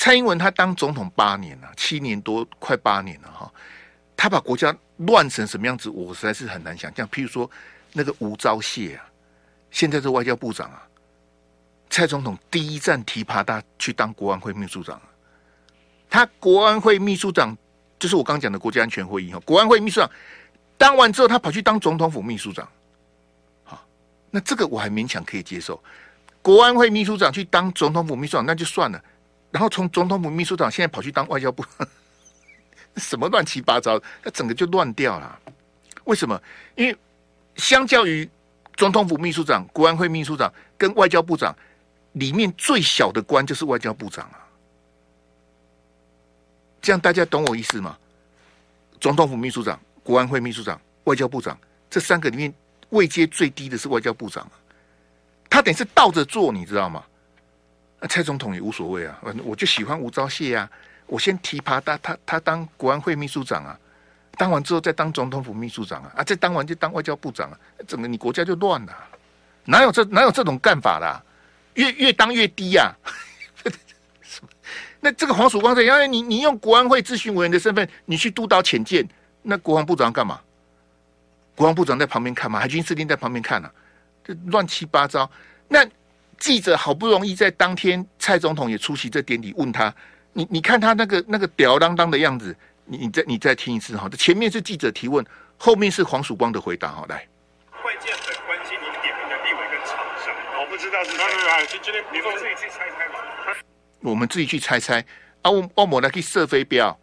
[0.00, 3.52] 蔡英文他当总统八年了，七年多快八年了哈，
[4.16, 7.06] 他把国家乱成什么样子，我实在是很难想象。
[7.08, 7.50] 譬如说
[7.92, 9.04] 那个吴钊燮啊，
[9.72, 10.86] 现在是外交部长啊，
[11.90, 15.02] 蔡总统第一站提拔他去当国安会秘书长啊，
[16.08, 17.58] 他国安会秘书长
[17.98, 20.08] 就是我刚讲的国家安全会议哈，国安会秘书长
[20.76, 22.68] 当完之后，他跑去当总统府秘书长，
[23.64, 23.84] 好，
[24.30, 25.82] 那这个我还勉强可以接受。
[26.40, 29.02] 国安会秘书长去当总统府秘书长，那就算了。
[29.50, 31.64] 然后从总统府秘书长现在跑去当外交部，
[32.96, 35.40] 什么乱七八糟，那整个就乱掉了。
[36.04, 36.40] 为什么？
[36.74, 36.96] 因为
[37.56, 38.28] 相较于
[38.76, 41.56] 总统府秘书长、国安会秘书长跟外交部长，
[42.12, 44.44] 里面最小的官就是外交部长啊。
[46.80, 47.98] 这样大家懂我意思吗？
[49.00, 51.58] 总统府秘书长、国安会秘书长、外交部长
[51.88, 52.52] 这三个里面
[52.90, 54.52] 位阶最低的是外交部长啊，
[55.50, 57.04] 他等于是倒着做，你知道吗？
[58.00, 60.70] 那蔡总统也无所谓啊，反正我就喜欢吴钊燮啊，
[61.06, 63.76] 我先提拔他，他他当国安会秘书长啊，
[64.36, 67.58] 当完之后再当总统府秘书长啊，啊，再当完就当外交部长啊，
[67.88, 68.96] 整个你国家就乱了？
[69.64, 71.20] 哪有这哪有这种干法啦？
[71.74, 73.10] 越越当越低呀、啊！
[75.00, 79.04] 那这个黄曙光这样，你你用国安会咨询委员的身份，你去督导潜舰，
[79.42, 80.40] 那国防部长干嘛？
[81.56, 83.72] 国防部长在旁边看嘛，海军司令在旁边看啊，
[84.22, 85.28] 这乱七八糟，
[85.66, 85.84] 那。
[86.38, 89.92] 记者好不容易在当天，蔡总统也出席这典礼，问他
[90.32, 94.08] ：“你你看他那个那个吊儿郎当的样子，你你再你再听一次哈。
[94.08, 95.24] 这前面是记者提问，
[95.56, 96.88] 后面是黄曙光的回答。
[96.88, 97.26] 好，来。
[97.84, 103.58] 外界很关心您点名的立委跟厂商，我不知道是哪里来，今天你们自己去猜猜吧。
[104.00, 105.04] 我们自己去猜猜
[105.42, 105.50] 啊！
[105.50, 106.96] 我我们来去射飞镖，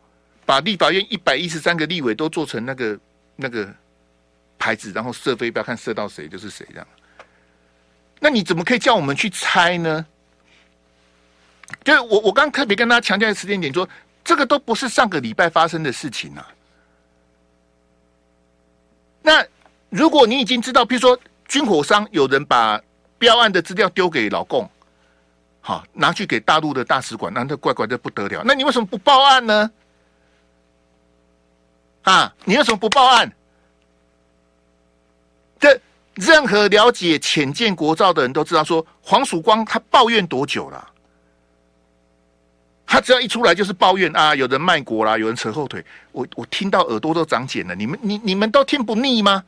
[0.45, 3.00] 把立法院一百一十三个立委都做成那个
[3.36, 3.67] 那个
[4.58, 6.88] 牌子，然后射飞镖，看射到谁就是谁这样。
[8.19, 10.06] 那你怎么可以叫我们去猜呢？
[11.84, 13.88] 就是我我刚特别跟大家强调的时间点说，
[14.23, 16.47] 这个都不是上个礼拜发生的事情啊。
[19.21, 19.45] 那
[19.89, 22.82] 如果你已经知道，比如说军火商有人把
[23.17, 24.69] 标案的资料丢给老共，
[25.62, 28.43] 好拿去给大陆的大使馆，那这怪怪的不得了。
[28.45, 29.71] 那你为什么不报案呢？
[32.04, 33.32] 啊，你为什么不报案？
[35.60, 35.80] 这。
[36.15, 40.91] 任何了解浅见国造的人都知道，说黄曙光他抱怨多久了？
[42.88, 47.75] 他只要一出来就是抱怨啊，有人卖国啦，有人扯后腿，我我听到耳朵都长茧了。
[47.75, 49.43] 你们你你们都听不腻吗？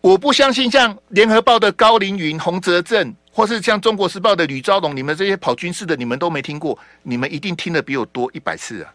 [0.00, 8.94] 我不相信像联合报的高凌云、洪泽正，或是像中国时报的吕昭龙，你们这些跑军事的，你们都没听过，你们一定听得比我多一百次啊！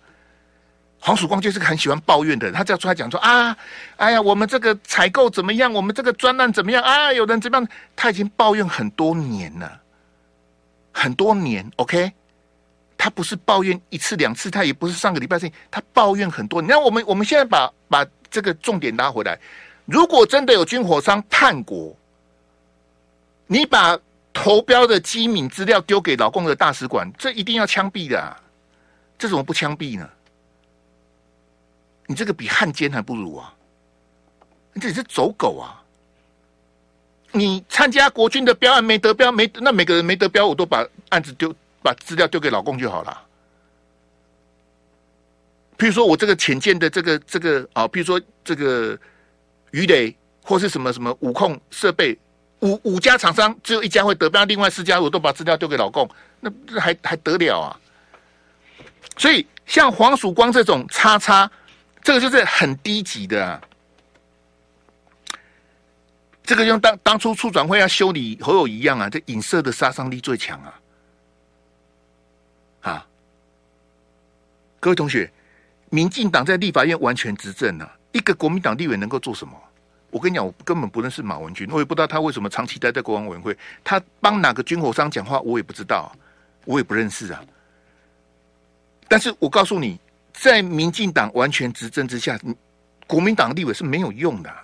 [1.06, 3.56] 黄曙光就是个很喜欢抱怨的人，他只要出来讲说啊，
[3.98, 5.72] 哎呀，我们这个采购怎么样？
[5.72, 6.82] 我们这个专案怎么样？
[6.82, 7.68] 啊，有人怎么样？
[7.96, 9.80] 他已经抱怨很多年了，
[10.92, 11.72] 很多年。
[11.76, 12.12] OK，
[12.98, 16.70] 他不是抱怨一次两次，他也不是上个礼拜事情，他抱怨很多年。
[16.70, 19.40] 那我们我们现在把把这个重点拉回来。
[19.86, 21.96] 如果真的有军火商叛国，
[23.46, 23.96] 你把
[24.34, 28.36] 投标的机密资料丢给老共的大使馆，这一定要枪毙的啊！
[29.20, 30.10] 这怎么不枪毙呢？
[32.08, 33.54] 你这个比汉奸还不如啊！
[34.74, 35.82] 你这是走狗啊！
[37.32, 43.22] 你参加国军的标案没得标，没那每个人没得标，我都把案子丢，把资料丢给老公就好了。
[45.78, 48.98] 譬如说我这个潜舰的这个这个啊，譬如说这个。
[49.72, 52.18] 鱼雷或是什么什么五控设备，
[52.62, 57.76] 五五家厂商只有一家会得标，另外四家我都把资料丢给老公，那还还得了啊？
[59.18, 61.52] 所以像黄曙光这种叉叉，
[62.06, 63.60] 这个就是很低级的啊。
[66.44, 70.80] 这个用当当初促转会要修理侯友一样啊，这影射的杀伤力最强啊！
[72.82, 73.08] 啊，
[74.80, 75.28] 各位同学，
[75.90, 77.92] 民进党在立法院完全执政啊。
[78.12, 79.60] 一个国民党立委能够做什么？
[80.12, 83.58] 我跟你讲，我根本不认识马文君，我也不知道他为什么长期待在国安委员会。
[83.84, 86.16] 他帮哪个军火商讲话，我也不知道，
[86.66, 87.44] 我也不认识啊。
[89.08, 90.00] 但是我告诉你，
[90.46, 92.40] 在民进党完全执政之下，
[93.08, 94.56] 国民党立委是没有用的。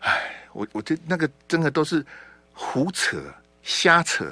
[0.00, 2.04] 哎，我我这那个真的都是
[2.52, 3.22] 胡扯、
[3.62, 4.28] 瞎扯！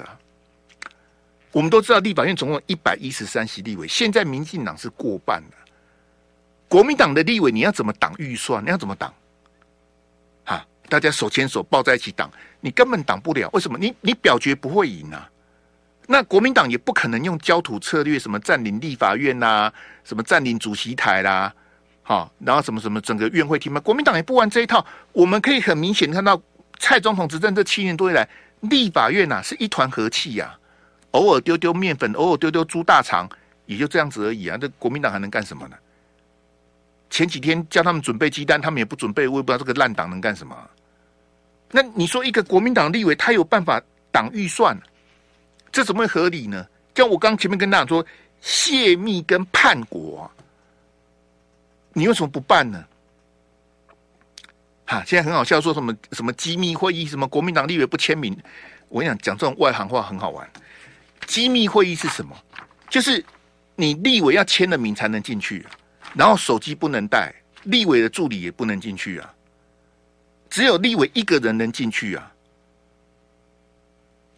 [1.53, 5.55] 我们都知道，立法院总共一百一十三席立委，现在民进党是过半的。
[6.67, 8.61] 国民党的立委，你要怎么挡预算？
[8.61, 9.13] 你要怎么挡？
[10.43, 12.29] 哈，大家手牵手抱在一起挡，
[12.59, 13.49] 你根本挡不了。
[13.53, 13.77] 为什么？
[13.77, 15.31] 你你表决不会赢啊？
[16.07, 19.71] 那国民党也不可能用焦土策略，什么占领立法院啦，
[20.03, 21.53] 什么占领主席台啦，
[22.03, 23.79] 好，然后什么什么整个院会厅嘛。
[23.79, 24.85] 国民党也不玩这一套。
[25.13, 26.41] 我们可以很明显看到，
[26.79, 28.27] 蔡总统执政这七年多以来，
[28.61, 30.57] 立法院呐、是一团和气呀，
[31.11, 33.29] 偶尔丢丢面粉，偶尔丢丢猪大肠，
[33.65, 34.57] 也就这样子而已啊。
[34.57, 35.77] 这国民党还能干什么呢？
[37.09, 39.27] 前几天叫他们准备鸡蛋，他们也不准备。
[39.27, 40.55] 我也不知道这个烂党能干什么。
[41.71, 44.77] 那你说一个国民党立委，他有办法挡预算，
[45.71, 46.67] 这怎么会合理呢？
[46.93, 48.05] 像我刚前面跟大家说，
[48.41, 50.29] 泄密跟叛国，
[51.93, 52.83] 你为什么不办呢？
[54.85, 58.37] 哈，现在很好笑，说什么什么机密会议，什么国民党立委不签名。
[58.89, 60.47] 我跟你讲，讲这种外行话很好玩。
[61.25, 62.35] 机密会议是什么？
[62.89, 63.23] 就是
[63.75, 65.65] 你立委要签了名才能进去。
[66.13, 69.33] 然后手机不能带，立委的助理也不能进去啊，
[70.49, 72.29] 只有立委一个人能进去啊。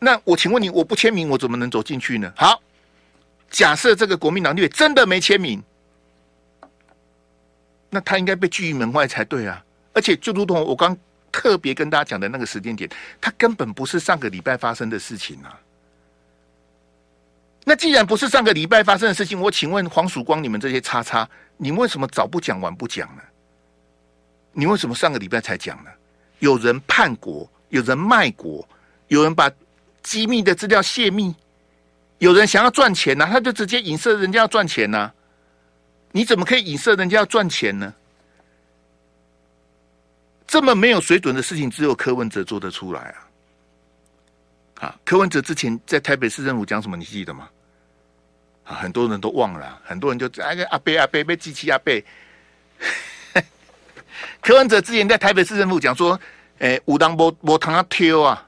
[0.04, 2.32] 那我请问你，我不签名，我怎么能走进去呢？
[2.36, 2.62] 好，
[3.50, 5.64] 假设这个国民党立委真的没签名，
[7.90, 9.64] 那他应该被拒于门外才对啊。
[9.94, 10.98] 而且就如同我刚
[11.32, 12.90] 特别跟大家讲的那个时间点，
[13.22, 15.58] 他根本不是上个礼拜发生的事情啊。
[17.64, 23.22] 那既然不是上个礼拜发生的事情，我请问黄曙光，你们这些叉叉，你为什么早不讲晚不讲呢？
[24.52, 25.90] 你为什么上个礼拜才讲呢？
[26.40, 28.68] 有人叛国，有人卖国，
[29.08, 29.50] 有人把
[30.04, 31.34] 机密的资料泄密，
[32.20, 35.14] 有人想要赚钱呢、啊，他就直接影射人家要赚钱呢、啊。
[36.12, 37.92] 你怎么可以影射人家要赚钱呢？
[40.46, 43.02] 这么没有水准的事情，只有柯文哲做得出来
[44.78, 44.86] 啊！
[44.86, 46.96] 啊，柯文哲之前在台北市政府讲什么？
[46.96, 47.50] 你记得吗？
[48.66, 51.92] 啊，很多人都忘了，很多人就哎个阿伯阿伯被机器阿伯。
[54.42, 56.20] 柯文哲之前在台北市政府讲说，
[56.60, 58.48] 哎，武当波波堂阿挑啊，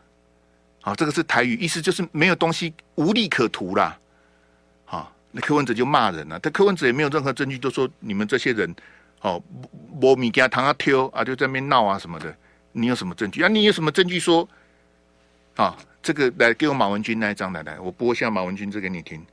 [0.85, 3.97] 啊，这个是台语，意思就是没有东西无利可图啦。
[4.85, 8.73] 好，那柯文哲就骂人了，但柯文哲也没有任何证据，就说你们这些人，
[9.21, 9.41] 哦，
[9.99, 12.37] 波米给他堂阿挑啊，就在那边闹啊什么的，
[12.71, 13.47] 你有什么证据啊？
[13.47, 14.47] 你有什么证据说，
[15.55, 19.25] 啊，这个来给我马文君那一张来来，我播一下马文君这给你听。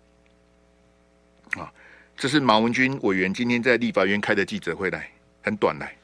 [1.59, 1.71] 啊，
[2.17, 5.07] 这是马文君委员今天在立法院开的记者会来，
[5.43, 5.95] 很短来。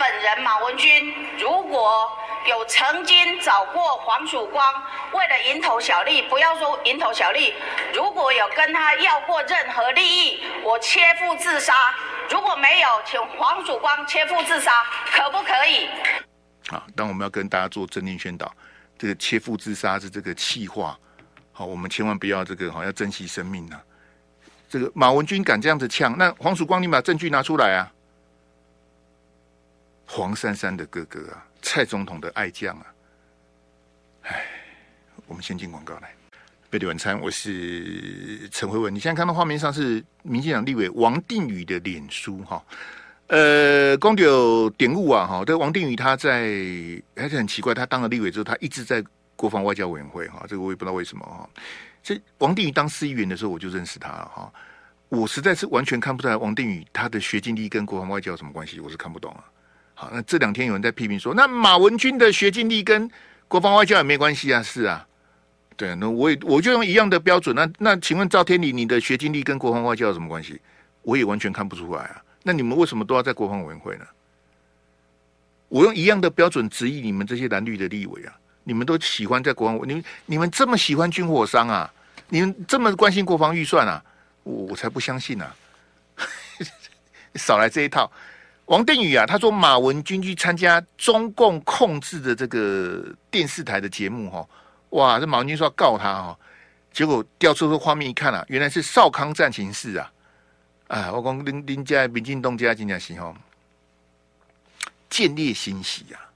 [0.00, 2.10] 本人马文君如果
[2.48, 4.64] 有曾经找过黄曙光，
[5.12, 7.52] 为了蝇头小利，不要说蝇头小利，
[7.92, 11.74] 如果有跟他要过任何利益，我切腹自杀。
[12.30, 14.72] 如果没有，请黄曙光切腹自杀，
[15.12, 15.86] 可不可以？
[16.70, 18.50] 啊，当我们要跟大家做政令宣导，
[18.98, 20.98] 这个切腹自杀是这个气话。
[21.52, 23.78] 好，我们千万不要这个，好要珍惜生命、啊。
[24.66, 27.92] 这个马文君敢这样子呛，那黄曙光，你把证据拿出来啊！
[30.12, 32.86] 黄珊珊的哥哥啊，蔡总统的爱将啊！
[34.22, 34.44] 哎，
[35.28, 36.12] 我们先进广告来。
[36.68, 38.92] 贝蒂晚餐，我是陈慧文。
[38.92, 42.60] 你现在看到画面上是民进党立委王定宇的脸书哈。
[43.28, 45.44] 呃，公有典故啊哈。
[45.46, 46.40] 这王定宇他在
[47.14, 49.00] 还是很奇怪，他当了立委之后，他一直在
[49.36, 50.44] 国防外交委员会哈。
[50.48, 51.48] 这个我也不知道为什么哈。
[52.02, 54.52] 这王定宇当市议员的时候，我就认识他了哈。
[55.08, 59.44] 我实在是完全看不出来王定宇他的学经历跟国防外交有什么关系，我是看不懂啊。
[60.00, 63.06] 好，那这两天有人在批评说，那马文君的学经历跟
[63.46, 64.62] 国防外交也没关系啊？
[64.62, 65.06] 是啊，
[65.76, 67.54] 对，那我也我就用一样的标准。
[67.54, 70.58] 那那请问赵天麟，你的学经历跟国防外交有什么关系？
[71.02, 72.24] 我也完全看不出来啊。
[72.42, 74.06] 那你们为什么都要在国防委员会呢？
[75.68, 78.32] 我用一样的标准质疑你们这些蓝绿的立委啊。
[78.64, 81.92] 你们都喜欢在国防，你们你们这么喜欢军火商啊？
[82.30, 84.02] 你们这么关心国防预算啊？
[84.44, 85.46] 我我才不相信呢、
[87.36, 88.10] 少来这一套。
[88.70, 94.48] 王定宇啊，他说马文君去参加中共控制的这个电视台的节目哈，
[94.90, 95.18] 哇！
[95.18, 96.38] 这马文君说要告他哈，
[96.92, 100.12] 结果调出这画面一看啊，原来是少康战情室啊！
[100.86, 103.34] 啊，我讲林林家民进东家真正是吼，
[105.08, 106.30] 见猎欣喜呀、啊。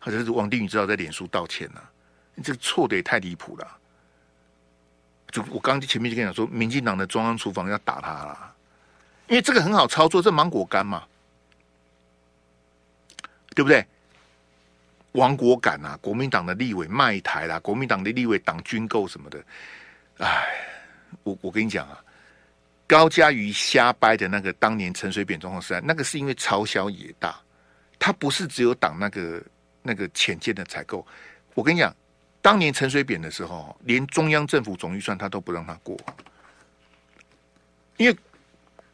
[0.00, 1.88] 或者是王定宇知道在脸书道歉了、啊，
[2.34, 3.78] 你这个错的也太离谱了。
[5.30, 8.54] 就我刚前面就跟你讲说，民进党的中央厨房要打他了，
[9.28, 11.04] 因为这个很好操作，这芒果干嘛，
[13.54, 13.84] 对不对？
[15.12, 19.44] 亡国感啊，国民党的立委卖台啦，国民党的立委党军购什么的，
[20.18, 20.48] 哎，
[21.22, 22.02] 我我跟你讲啊，
[22.86, 27.38] 高嘉瑜瞎掰的那个当年陈水扁总统时代，那个是因为朝小野大，
[27.98, 29.42] 他不是只有挡那个。
[29.84, 31.04] 那个浅见的采购，
[31.54, 31.92] 我跟你讲，
[32.40, 35.96] 当年陈水扁的时候，连中央政府总预算他都不让他过，
[37.96, 38.16] 因为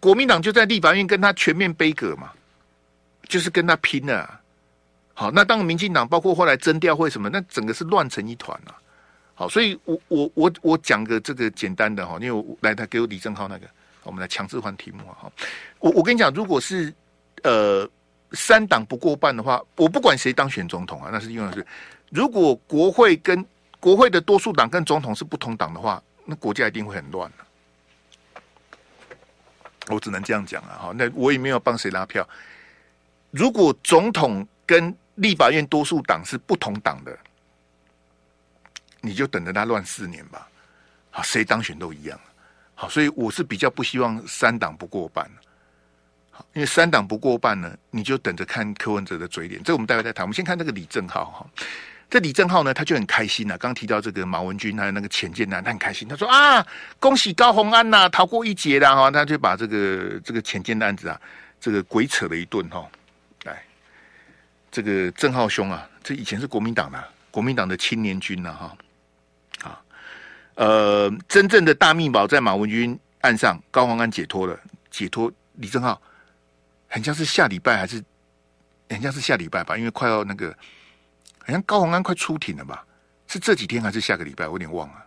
[0.00, 2.32] 国民党就在立法院跟他全面杯葛嘛，
[3.24, 4.40] 就是跟他拼了啊。
[5.18, 8.78] 好，那当民进党包括后来征调会什么，那整个是乱成一团啊。
[9.34, 13.66] 好，所以我我我我讲个这个简单的哈，因为我来他给我李正浩那个，
[14.04, 15.26] 我们来强制换题目啊。
[15.80, 16.94] 我我跟你讲，如果是
[17.42, 17.88] 呃。
[18.32, 21.66] 三党不过半的话，我不管谁当选总统啊，那是因为是，
[22.10, 23.42] 如果国会跟
[23.80, 28.34] 国会的多数党跟总统是不同党的话，那国家一定会很乱的。
[29.88, 32.28] 我只能这样讲啊，哈，那我也没有帮谁拉票。
[33.30, 37.16] 如果总统跟立法院多数党是不同党的，
[39.00, 40.48] 你就等着他乱四年吧。
[41.10, 42.18] 好，谁当选都一样。
[42.74, 45.28] 好，所以我是比较不希望三党不过半。
[46.52, 49.60] 因为三党不过半呢，你就等着看柯文哲的嘴脸。
[49.64, 50.24] 这我们待会再谈。
[50.24, 51.46] 我们先看这个李正浩哈，
[52.08, 53.58] 这李正浩呢，他就很开心呐、啊。
[53.58, 56.06] 刚提到这个马文君还有那个潜舰男，他很开心。
[56.06, 56.64] 他说啊，
[57.00, 59.10] 恭喜高虹安呐、逃过一劫了哈。
[59.10, 61.20] 他就把这个这个潜舰的案子啊，
[61.60, 62.88] 这个鬼扯了一顿哈。
[64.70, 68.76] 这个郑浩兄啊，这以前是国民党的，国民党的青年军呐哈。
[69.68, 69.82] 啊，
[70.54, 74.58] 呃，真正的大秘宝在马文君案上，高虹安解脱了，
[74.90, 76.00] 解脱李正浩。
[76.88, 78.02] 很像是下礼拜还是
[78.88, 80.56] 很像是下礼拜吧，因为快要那个，
[81.40, 82.84] 好像高虹安快出庭了吧？
[83.26, 84.46] 是这几天还是下个礼拜？
[84.46, 85.04] 我有点忘了。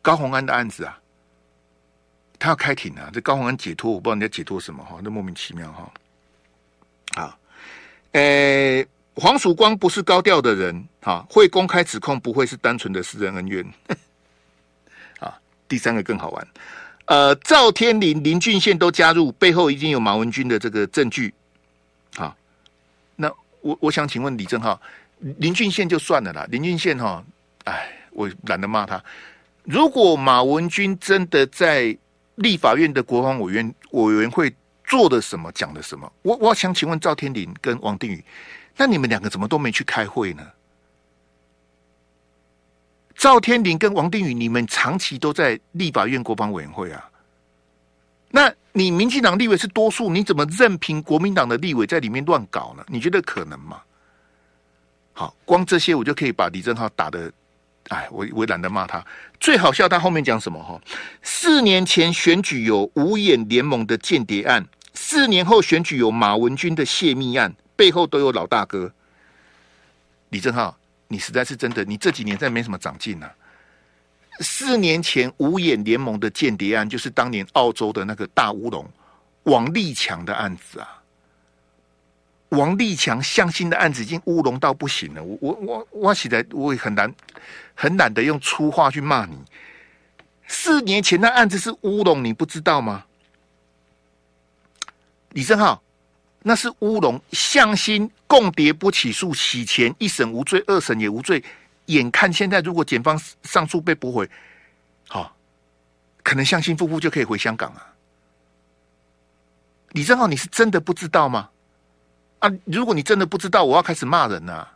[0.00, 0.98] 高虹安的案子啊，
[2.38, 3.10] 他要开庭啊！
[3.12, 5.92] 这高虹安解脱，我不知道你在解脱什么哈，那莫名其妙哈。
[7.14, 7.38] 好，
[8.14, 13.64] 诶，黄曙光不是高调的人哈，会公开指控，不会是单纯的私人恩怨。
[15.18, 15.36] 啊，
[15.68, 16.48] 第三个更好玩。
[17.06, 21.34] 呃，赵天麟、林俊宪都加入，背后已经有马文君的这个证据。
[22.14, 22.36] 好，
[23.16, 23.28] 那
[23.60, 24.80] 我我想请问李正浩，
[25.38, 27.22] 林俊宪就算了啦，林俊宪哈，
[27.64, 29.02] 哎，我懒得骂他。
[29.64, 31.96] 如果马文君真的在
[32.36, 34.54] 立法院的国防委员委员会
[34.94, 38.24] 做的什么，讲的什么，我我想请问赵天林跟王定宇，
[38.76, 40.46] 那你们两个怎么都没去开会呢？
[43.16, 47.10] 赵天林跟王定宇，你们长期都在立法院国防委员会啊？
[48.30, 52.84] 那你民进党立委是多数，你怎么任凭国民党的立委在里面乱搞呢？
[52.86, 53.82] 你觉得可能吗？
[55.12, 57.32] 好，光这些我就可以把李正浩打得，
[57.88, 59.04] 哎，我我懒得骂他。
[59.40, 60.62] 最好笑，他后面讲什么？
[60.62, 60.80] 哈，
[61.20, 64.64] 四年前选举有五眼联盟的间谍案，
[64.94, 68.92] 四年后选举有马文君的泄密案，背后都有老大哥
[70.30, 70.76] 李正浩。
[71.08, 73.30] 你实在是真的，你这几年再没什么长进啊。
[74.40, 78.88] 四年前五眼联盟的间谍案，就是当年澳洲的那个大乌龙
[79.44, 81.02] 王立强的案子啊。
[82.48, 85.22] 王立强向心的案子已经乌龙到不行了。
[85.22, 87.12] 我我我我现在我也很难
[87.74, 89.36] 很懒得用粗话去骂你。
[90.46, 93.04] 四年前那案子是乌龙，你不知道吗？
[95.34, 95.82] 李正浩，
[96.42, 97.20] 那是乌龙。
[97.32, 101.42] 向心共谍不起诉，洗钱一审无罪，二审也无罪。
[101.86, 104.30] 眼看现在如果检方上诉被驳回，
[105.08, 105.36] 好，
[106.22, 107.92] 可能向心夫妇就可以回香港啊。
[109.90, 111.50] 李正浩，你是真的不知道吗？
[112.38, 114.70] 啊，如果你真的不知道，我要开始骂人了。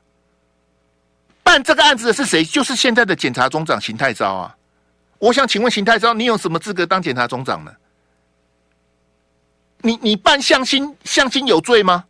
[1.45, 2.45] 办这个案子的是谁？
[2.45, 4.57] 就是现在的检察总长邢太昭啊。
[5.19, 7.73] 我想请问邢太昭，你有什么资格当检察总长呢？
[9.83, 12.05] 你你办向心向心有罪吗？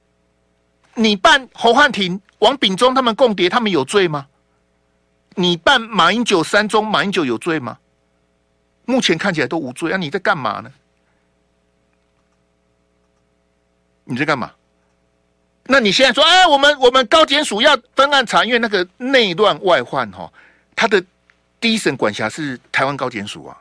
[0.95, 4.27] 你办侯汉廷、王炳忠他们共谍，他们有罪吗？
[5.35, 7.79] 你办马英九三中，马英九有罪吗？
[8.85, 9.97] 目前看起来都无罪啊！
[9.97, 10.73] 你在干嘛呢？
[14.05, 14.51] 你在干嘛？
[15.65, 20.33] 那你现在说，哎，我们我们高检署要分案查，因为那个内乱外患哈，
[20.75, 21.05] 他的
[21.61, 23.61] 第一审管辖是台湾高检署啊，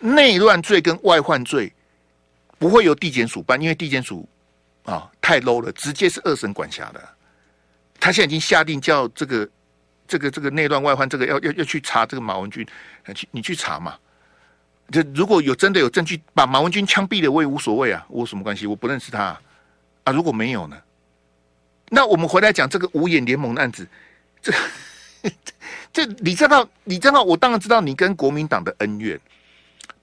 [0.00, 1.72] 内乱罪跟外患罪
[2.58, 4.28] 不会由地检署办，因为地检署
[4.84, 7.08] 啊太 low 了，直接是二审管辖的。
[7.98, 9.48] 他现在已经下定叫这个
[10.06, 12.66] 这个这个内乱外患这个要要要去查这个马文君，
[13.14, 13.96] 去你去查嘛。
[14.90, 18.66] 这如果有真的有证据把马文君枪毙了，我也无所谓啊，我什么关系？
[18.66, 19.40] 我不认识他啊。
[20.04, 20.76] 啊，如果没有呢？
[21.88, 23.86] 那我们回来讲这个五眼联盟的案子，
[24.40, 24.52] 这
[25.92, 29.20] 这李正浩，李正浩，我当然知道你跟国民党的恩怨。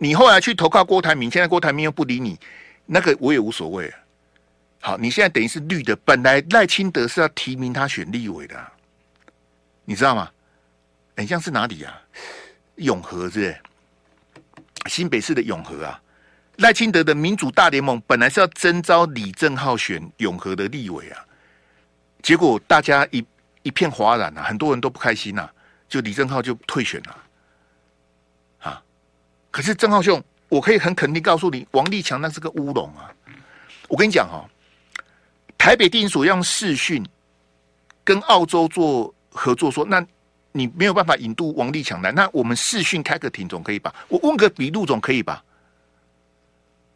[0.03, 2.37] 你后来去投靠郭台铭，现在郭台铭又不理你，
[2.85, 3.89] 那个我也无所谓。
[4.81, 8.61] 好，你现在等于是绿的，本来赖清德是要提名他选立委的，
[9.85, 10.29] 你知道吗？
[11.15, 12.01] 很像是哪里啊？
[12.75, 13.57] 永和是不是？
[14.89, 15.97] 新北市的永和啊。
[16.57, 21.25] 赖清德的民主大联盟本来是要征召李正浩选永和的立委啊，
[22.21, 23.25] 结果大家一
[23.61, 25.53] 一片哗然啊，很多人都不开心呐、啊，
[25.87, 27.22] 就李正浩就退选了。
[29.53, 33.13] 可是郑浩兄，我可以很肯定告诉你，王立强那是个乌龙啊。
[33.87, 34.49] 我跟你讲、哦，
[35.59, 37.05] 台北地检署用视讯
[38.03, 40.03] 跟澳洲做合作说，说那
[40.51, 43.93] 你没有办法引渡王立强来，那我们视讯开个庭总可以吧？
[44.07, 45.43] 我问个笔录总可以吧？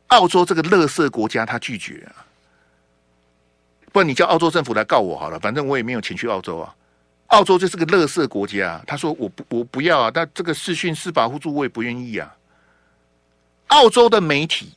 [0.08, 2.26] 澳洲这个垃圾国家，他拒绝啊！
[3.92, 6.74] 不然你叫澳洲政府来告我好了，反正我也没有钱去澳洲啊。
[7.28, 12.34] 澳洲就是个垃圾国家，他说我不我不要啊，但这个视讯司法互助我也不愿意啊。
[13.68, 14.74] 澳洲的媒体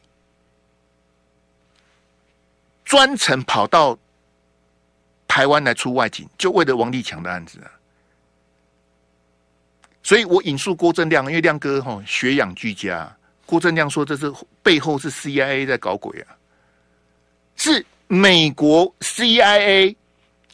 [2.84, 3.98] 专程跑到
[5.28, 7.70] 台湾来出外景，就为了王立强的案子啊。
[10.02, 13.16] 所以我引述郭正亮，因为亮哥哈学养俱佳。
[13.46, 14.32] 郭正亮说：“这是
[14.62, 16.36] 背后是 CIA 在搞鬼啊！
[17.56, 19.94] 是美国 CIA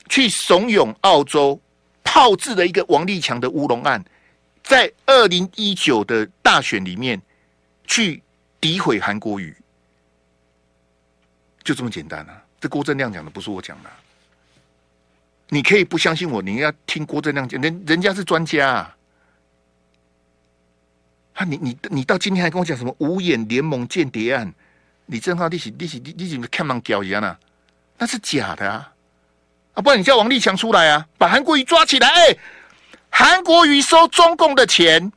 [0.09, 1.61] 去怂恿澳洲
[2.03, 4.05] 炮制了一个王立强的乌龙案，
[4.65, 7.21] 在二零一九的大选里面
[7.87, 8.23] 去
[8.61, 9.55] 诋毁韩国瑜，
[11.63, 12.43] 就这么简单啊！
[12.61, 13.91] 这郭正亮讲的，不是我讲的。
[15.49, 18.97] 你可以不相信我，你要听郭正亮讲，人人家是专家啊。”
[21.35, 24.53] 啊，你你你到今天还跟我讲什么五眼联盟间谍案？
[25.07, 27.37] 李正浩，你是你是你你怎么看忙屌一样呢？
[27.99, 28.93] 那是假的啊！
[29.75, 32.09] 啊，不然你叫王立强出来啊，把韩国瑜抓起来！
[32.09, 32.37] 哎，
[33.11, 35.13] 韩国瑜收中共的钱，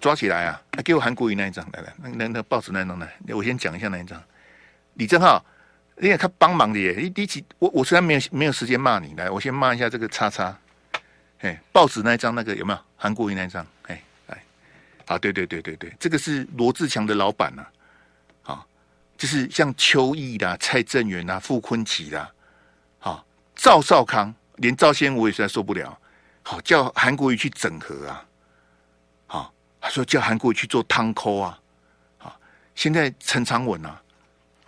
[0.00, 0.62] 抓起来啊！
[0.72, 4.22] 来给我韩国瑜那一张，来来，那那那报纸那一张来，我先讲一下那一张。
[4.94, 5.44] 李正浩，
[5.96, 6.94] 你看他帮忙的耶！
[6.96, 10.56] 你一起，我我虽然没有没有时间骂你，来，我先骂一下这个叉叉。
[11.40, 13.66] 哎，报纸那一张那个有没有韩国瑜那一张？
[13.86, 14.00] 哎。
[15.06, 17.66] 啊，对对对对对，这个是罗志强的老板呐，
[18.44, 18.64] 啊，
[19.18, 22.32] 就是像邱毅啦、蔡正元啦、傅崐萁啦，
[22.98, 25.94] 好，赵少康，连赵先我也实在受不了，
[26.42, 28.24] 好，叫韩国瑜去整合啊，
[29.84, 31.58] 他说叫韩国瑜去做汤抠啊，
[32.18, 32.34] 啊，
[32.74, 34.00] 现在陈长文啊，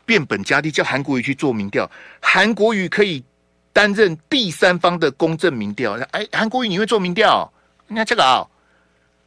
[0.04, 1.90] 变本加厉叫韩国瑜去做民调，
[2.20, 3.24] 韩国瑜可以
[3.72, 7.50] 担任第三方的公正民调，哎，韩国瑜你会做民调？
[7.86, 8.46] 你看这个啊。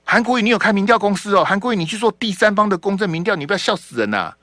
[0.04, 1.44] 韩国瑜，你有开民调公司哦？
[1.44, 4.38] 韩国瑜，你去做第三方的公正民调，你不要笑死人呐、啊！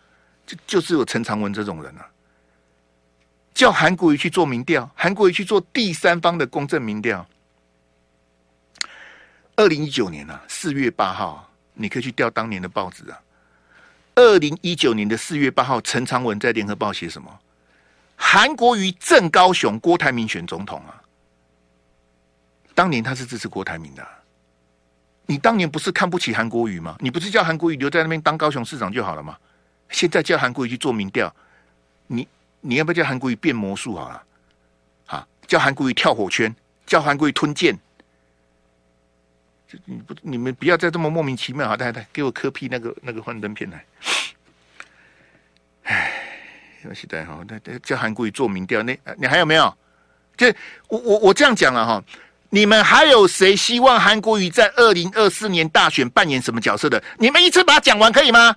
[0.46, 2.06] 就就是有陈长文这种人啊，
[3.52, 7.24] 叫韩国瑜去做民调，韩国瑜去做第三方的公正民调。
[9.56, 13.18] 二零一九年啊，四月八号，你可以去调当年的报纸啊。
[14.14, 17.40] 二零一九年的四月八号，陈长文在联合报写什么？
[18.16, 21.00] 韩国瑜正高雄，郭台铭选总统啊！
[22.74, 24.06] 当年他是支持郭台铭的、
[25.24, 26.96] 你当年不是看不起韩国瑜吗？
[27.00, 29.36] 你不是叫韩国瑜留在那边当高雄市长就好了吗？
[29.88, 31.34] 现在叫韩国瑜去做民调，
[32.06, 32.28] 你
[32.60, 34.22] 你要不要叫韩国瑜变魔术好了？
[35.06, 36.54] 好，叫韩国瑜跳火圈，
[36.84, 37.74] 叫韩国瑜吞剑。
[39.84, 41.68] 你不，你们不要再这么莫名其妙！
[41.68, 43.84] 好，来来，给我磕屁那个那个幻灯片来。
[45.82, 46.12] 哎，
[46.84, 49.76] 要期待哈，那叫韩国瑜做民调，那你还有没有？
[50.36, 50.46] 就
[50.88, 52.02] 我我我这样讲了哈，
[52.50, 57.02] 你们还有谁希望韩国瑜在二零二四年大选扮演什么角色的？
[57.18, 58.56] 你们一次把它讲完可以吗？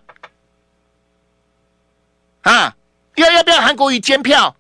[2.42, 2.76] 啊，
[3.16, 4.56] 要要不要韩国瑜监票？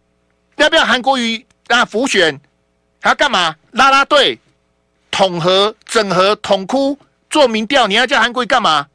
[0.55, 1.85] 要不要韩国瑜啊？
[1.85, 2.39] 浮选
[3.01, 3.55] 还要干嘛？
[3.71, 4.39] 拉拉队？
[5.19, 6.97] 统合、整合、统哭
[7.29, 8.87] 做民调，你要叫韩国瑜干嘛？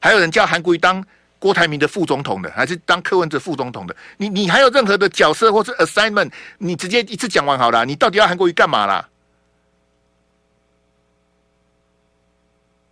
[0.00, 1.04] 还有人叫韩国瑜当
[1.38, 3.94] 郭台铭的副总统的，还是当柯文哲副总统的？
[4.16, 6.30] 你你还有任何的角色或是 assignment？
[6.56, 7.84] 你直接一次讲完好了。
[7.84, 9.06] 你到底要韩国瑜干嘛啦？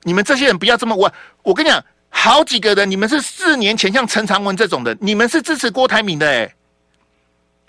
[0.02, 1.10] 你们这些人不要这么问。
[1.42, 6.54] 我跟你讲，好几个人，你们是四年前像陈长文这种的，你们是支持郭台铭的哎、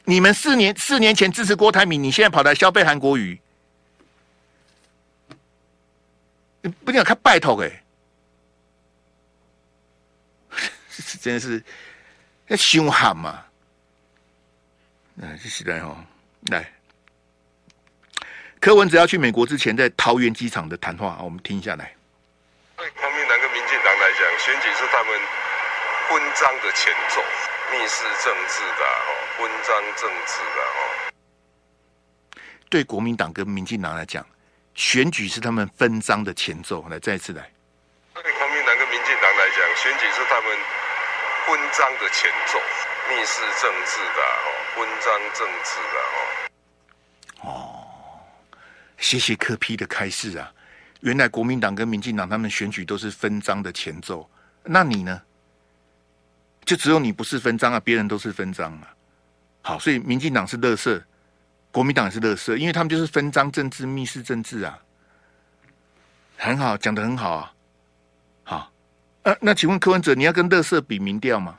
[0.03, 3.39] 你们四年四年前支持郭台铭，你现在跑来消费韩国瑜。
[6.61, 7.83] 你不要看拜托哎，
[11.21, 11.63] 真的是
[12.47, 13.45] 要凶悍嘛！
[15.21, 15.97] 哎，这时代哦，
[16.51, 16.73] 来，
[18.59, 21.95] 柯文哲要去美国之前，在桃园机场的谈话，我们听一下来。
[22.75, 25.19] 对国民党跟民进党来讲，选举是他们
[26.09, 27.21] 分赃的前奏，
[27.71, 30.79] 密室政治的哦，分赃政治的哦。
[32.69, 34.25] 对国民党跟民进党来讲。
[34.79, 37.51] 选举是他们分赃的前奏，来再一次来。
[38.13, 40.57] 对国民党跟民进党来讲，选举是他们
[41.45, 42.57] 分赃的前奏，
[43.09, 47.51] 密室政治的哦，分赃政治的哦。
[47.51, 47.83] 哦，
[48.97, 50.49] 谢谢柯批的开示啊！
[51.01, 54.29] 原来国民党跟民进党他们选举都是分赃的前奏，
[54.63, 55.21] 那你呢？
[56.63, 58.87] 就只有你不是分赃啊，别人都是分赃啊。
[59.61, 61.03] 好，所以民进党是垃圾。
[61.71, 64.77] 国民党也是乐色，因为他们就是分赃政治、密室政治啊，
[66.37, 67.53] 很好，讲得很好啊，
[68.43, 68.71] 好，
[69.23, 71.57] 呃，那请问柯文哲，你要跟乐色比民调吗？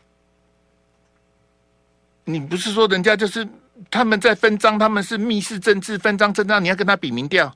[2.24, 3.48] 你不是说人家就是
[3.90, 7.54] 他们在分赃，他们是密室政治、分赃政治，你要跟他比民调？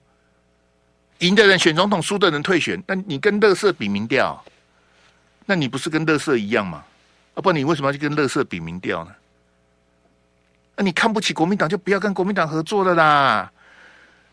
[1.19, 4.45] 赢的人选总统，输的人退选，那你跟乐色比民调，
[5.47, 6.85] 那你不是跟乐色一样吗？
[7.35, 9.15] 啊，不你为什么要去跟乐色比民调呢？
[10.77, 13.53] 那、啊、你看不起国民党，就不要跟国民党合作了啦！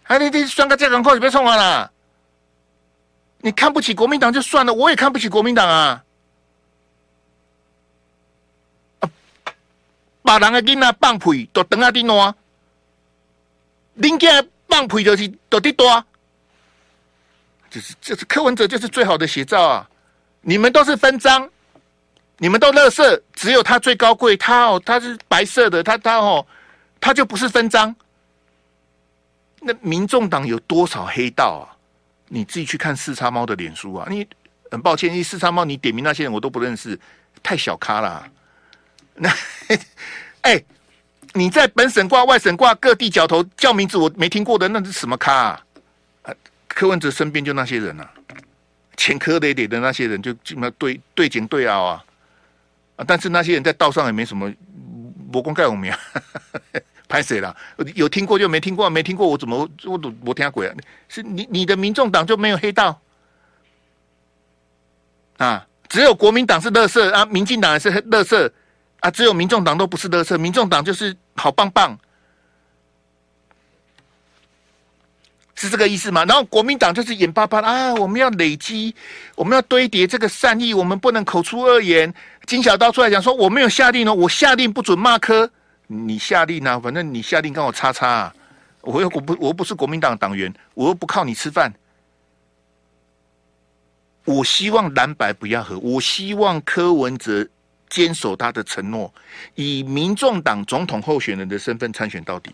[0.04, 1.92] 哎、啊，你你算个这种话，你别冲我了。
[3.42, 6.04] 你看不起国民党就算了，我也看不起国民党啊！
[9.02, 9.10] 啊，
[10.24, 12.34] 把人的囡仔放屁都等下滴挪，
[14.00, 16.04] 恁家放屁就是都滴多，
[17.70, 19.88] 就是就是柯文哲就是最好的写照啊！
[20.42, 21.48] 你们都是分赃。
[22.42, 24.36] 你们都垃圾，只有他最高贵。
[24.36, 26.44] 他哦，他是白色的，他他哦，
[27.00, 27.96] 他就不是分赃。
[29.60, 31.78] 那民众党有多少黑道啊？
[32.30, 34.08] 你自己去看四叉猫的脸书啊！
[34.10, 34.28] 你
[34.72, 37.00] 很抱歉，因为四叉猫你点名那些人我都不认识，
[37.44, 38.28] 太小咖了。
[39.14, 39.30] 那
[40.42, 40.66] 哎、欸，
[41.36, 45.62] 你在本省挂、外省挂、各地角头叫名字我没听过的，那是什么咖啊？
[46.68, 48.12] 柯文哲身边就那些人啊，
[48.98, 52.04] 前科累累的那些人就基本上对对警对奥啊。
[53.08, 54.52] 但是那些人在道上也没什么，
[55.32, 55.94] 魔功盖有名，
[57.08, 57.56] 拍谁了？
[57.96, 60.76] 有听过就没听过，没听过我怎么我都我听鬼啊？
[61.08, 63.02] 是你你的民众党就没有黑道
[65.38, 65.68] 啊？
[65.90, 68.52] 只有国民党是乐色啊，民进党也是乐色
[69.02, 69.12] 啊？
[69.12, 71.98] 只有民众党都不是乐色，民众党就是好棒棒。
[75.54, 76.26] 是这个意思吗？
[76.26, 77.94] 然后国民党就是眼巴巴啊！
[77.94, 78.96] 我们要累积，
[79.36, 82.12] 我们要堆叠这个善意，我们不能口出恶言。
[82.46, 85.50] 金小刀出来讲说：“我没有下令哦，我下令不准骂柯，
[85.88, 86.80] 你下令啊？
[86.80, 88.36] 反正你下令跟我叉叉啊！
[88.82, 91.74] 我又我不我又不是国民党党员，我又不靠你吃饭。
[94.26, 97.48] 我希望蓝白不要合，我希望柯文哲
[97.90, 99.14] 坚守他的承诺，
[99.56, 102.54] 以民众党总统候选人的身份参选到底。”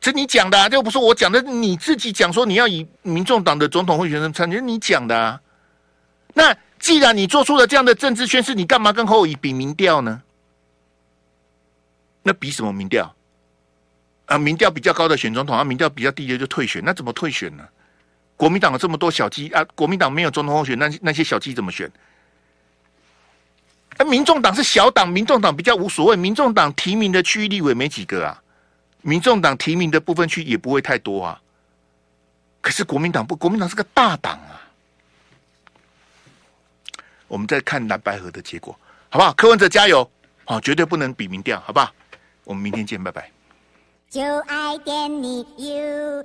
[0.00, 1.42] 这你讲的，啊，这又不是我讲的。
[1.42, 5.40] 你自己讲说你要以民众党的总统候选人参选，你讲的啊。
[6.32, 10.22] 那既然你做出了这样的政治宣示，你干嘛跟侯友宜比民调呢？
[12.22, 13.14] 那比什么民调？
[14.26, 17.64] 啊，民调比较高的选总统，啊，民调比较低的就退选，那怎么退选呢？
[18.36, 21.90] 国民党有这么多小鸡啊，国民党没有总统候选，那那些小鸡怎么选？
[23.96, 28.42] 啊，民众党是小党，民众党比较无所谓，民众党提名的区域立委没几个啊。
[29.02, 31.40] 民众党提名的部分区也不会太多啊，
[32.60, 34.65] 可是国民党不，国民党是个大党啊。
[37.28, 39.32] 我们再看蓝白河的结果好不好？
[39.34, 40.08] 柯文哲加油
[40.44, 41.92] 好绝对不能比名调好不好？
[42.44, 43.30] 我们明天见拜拜。
[44.08, 46.24] 就爱给你 ufo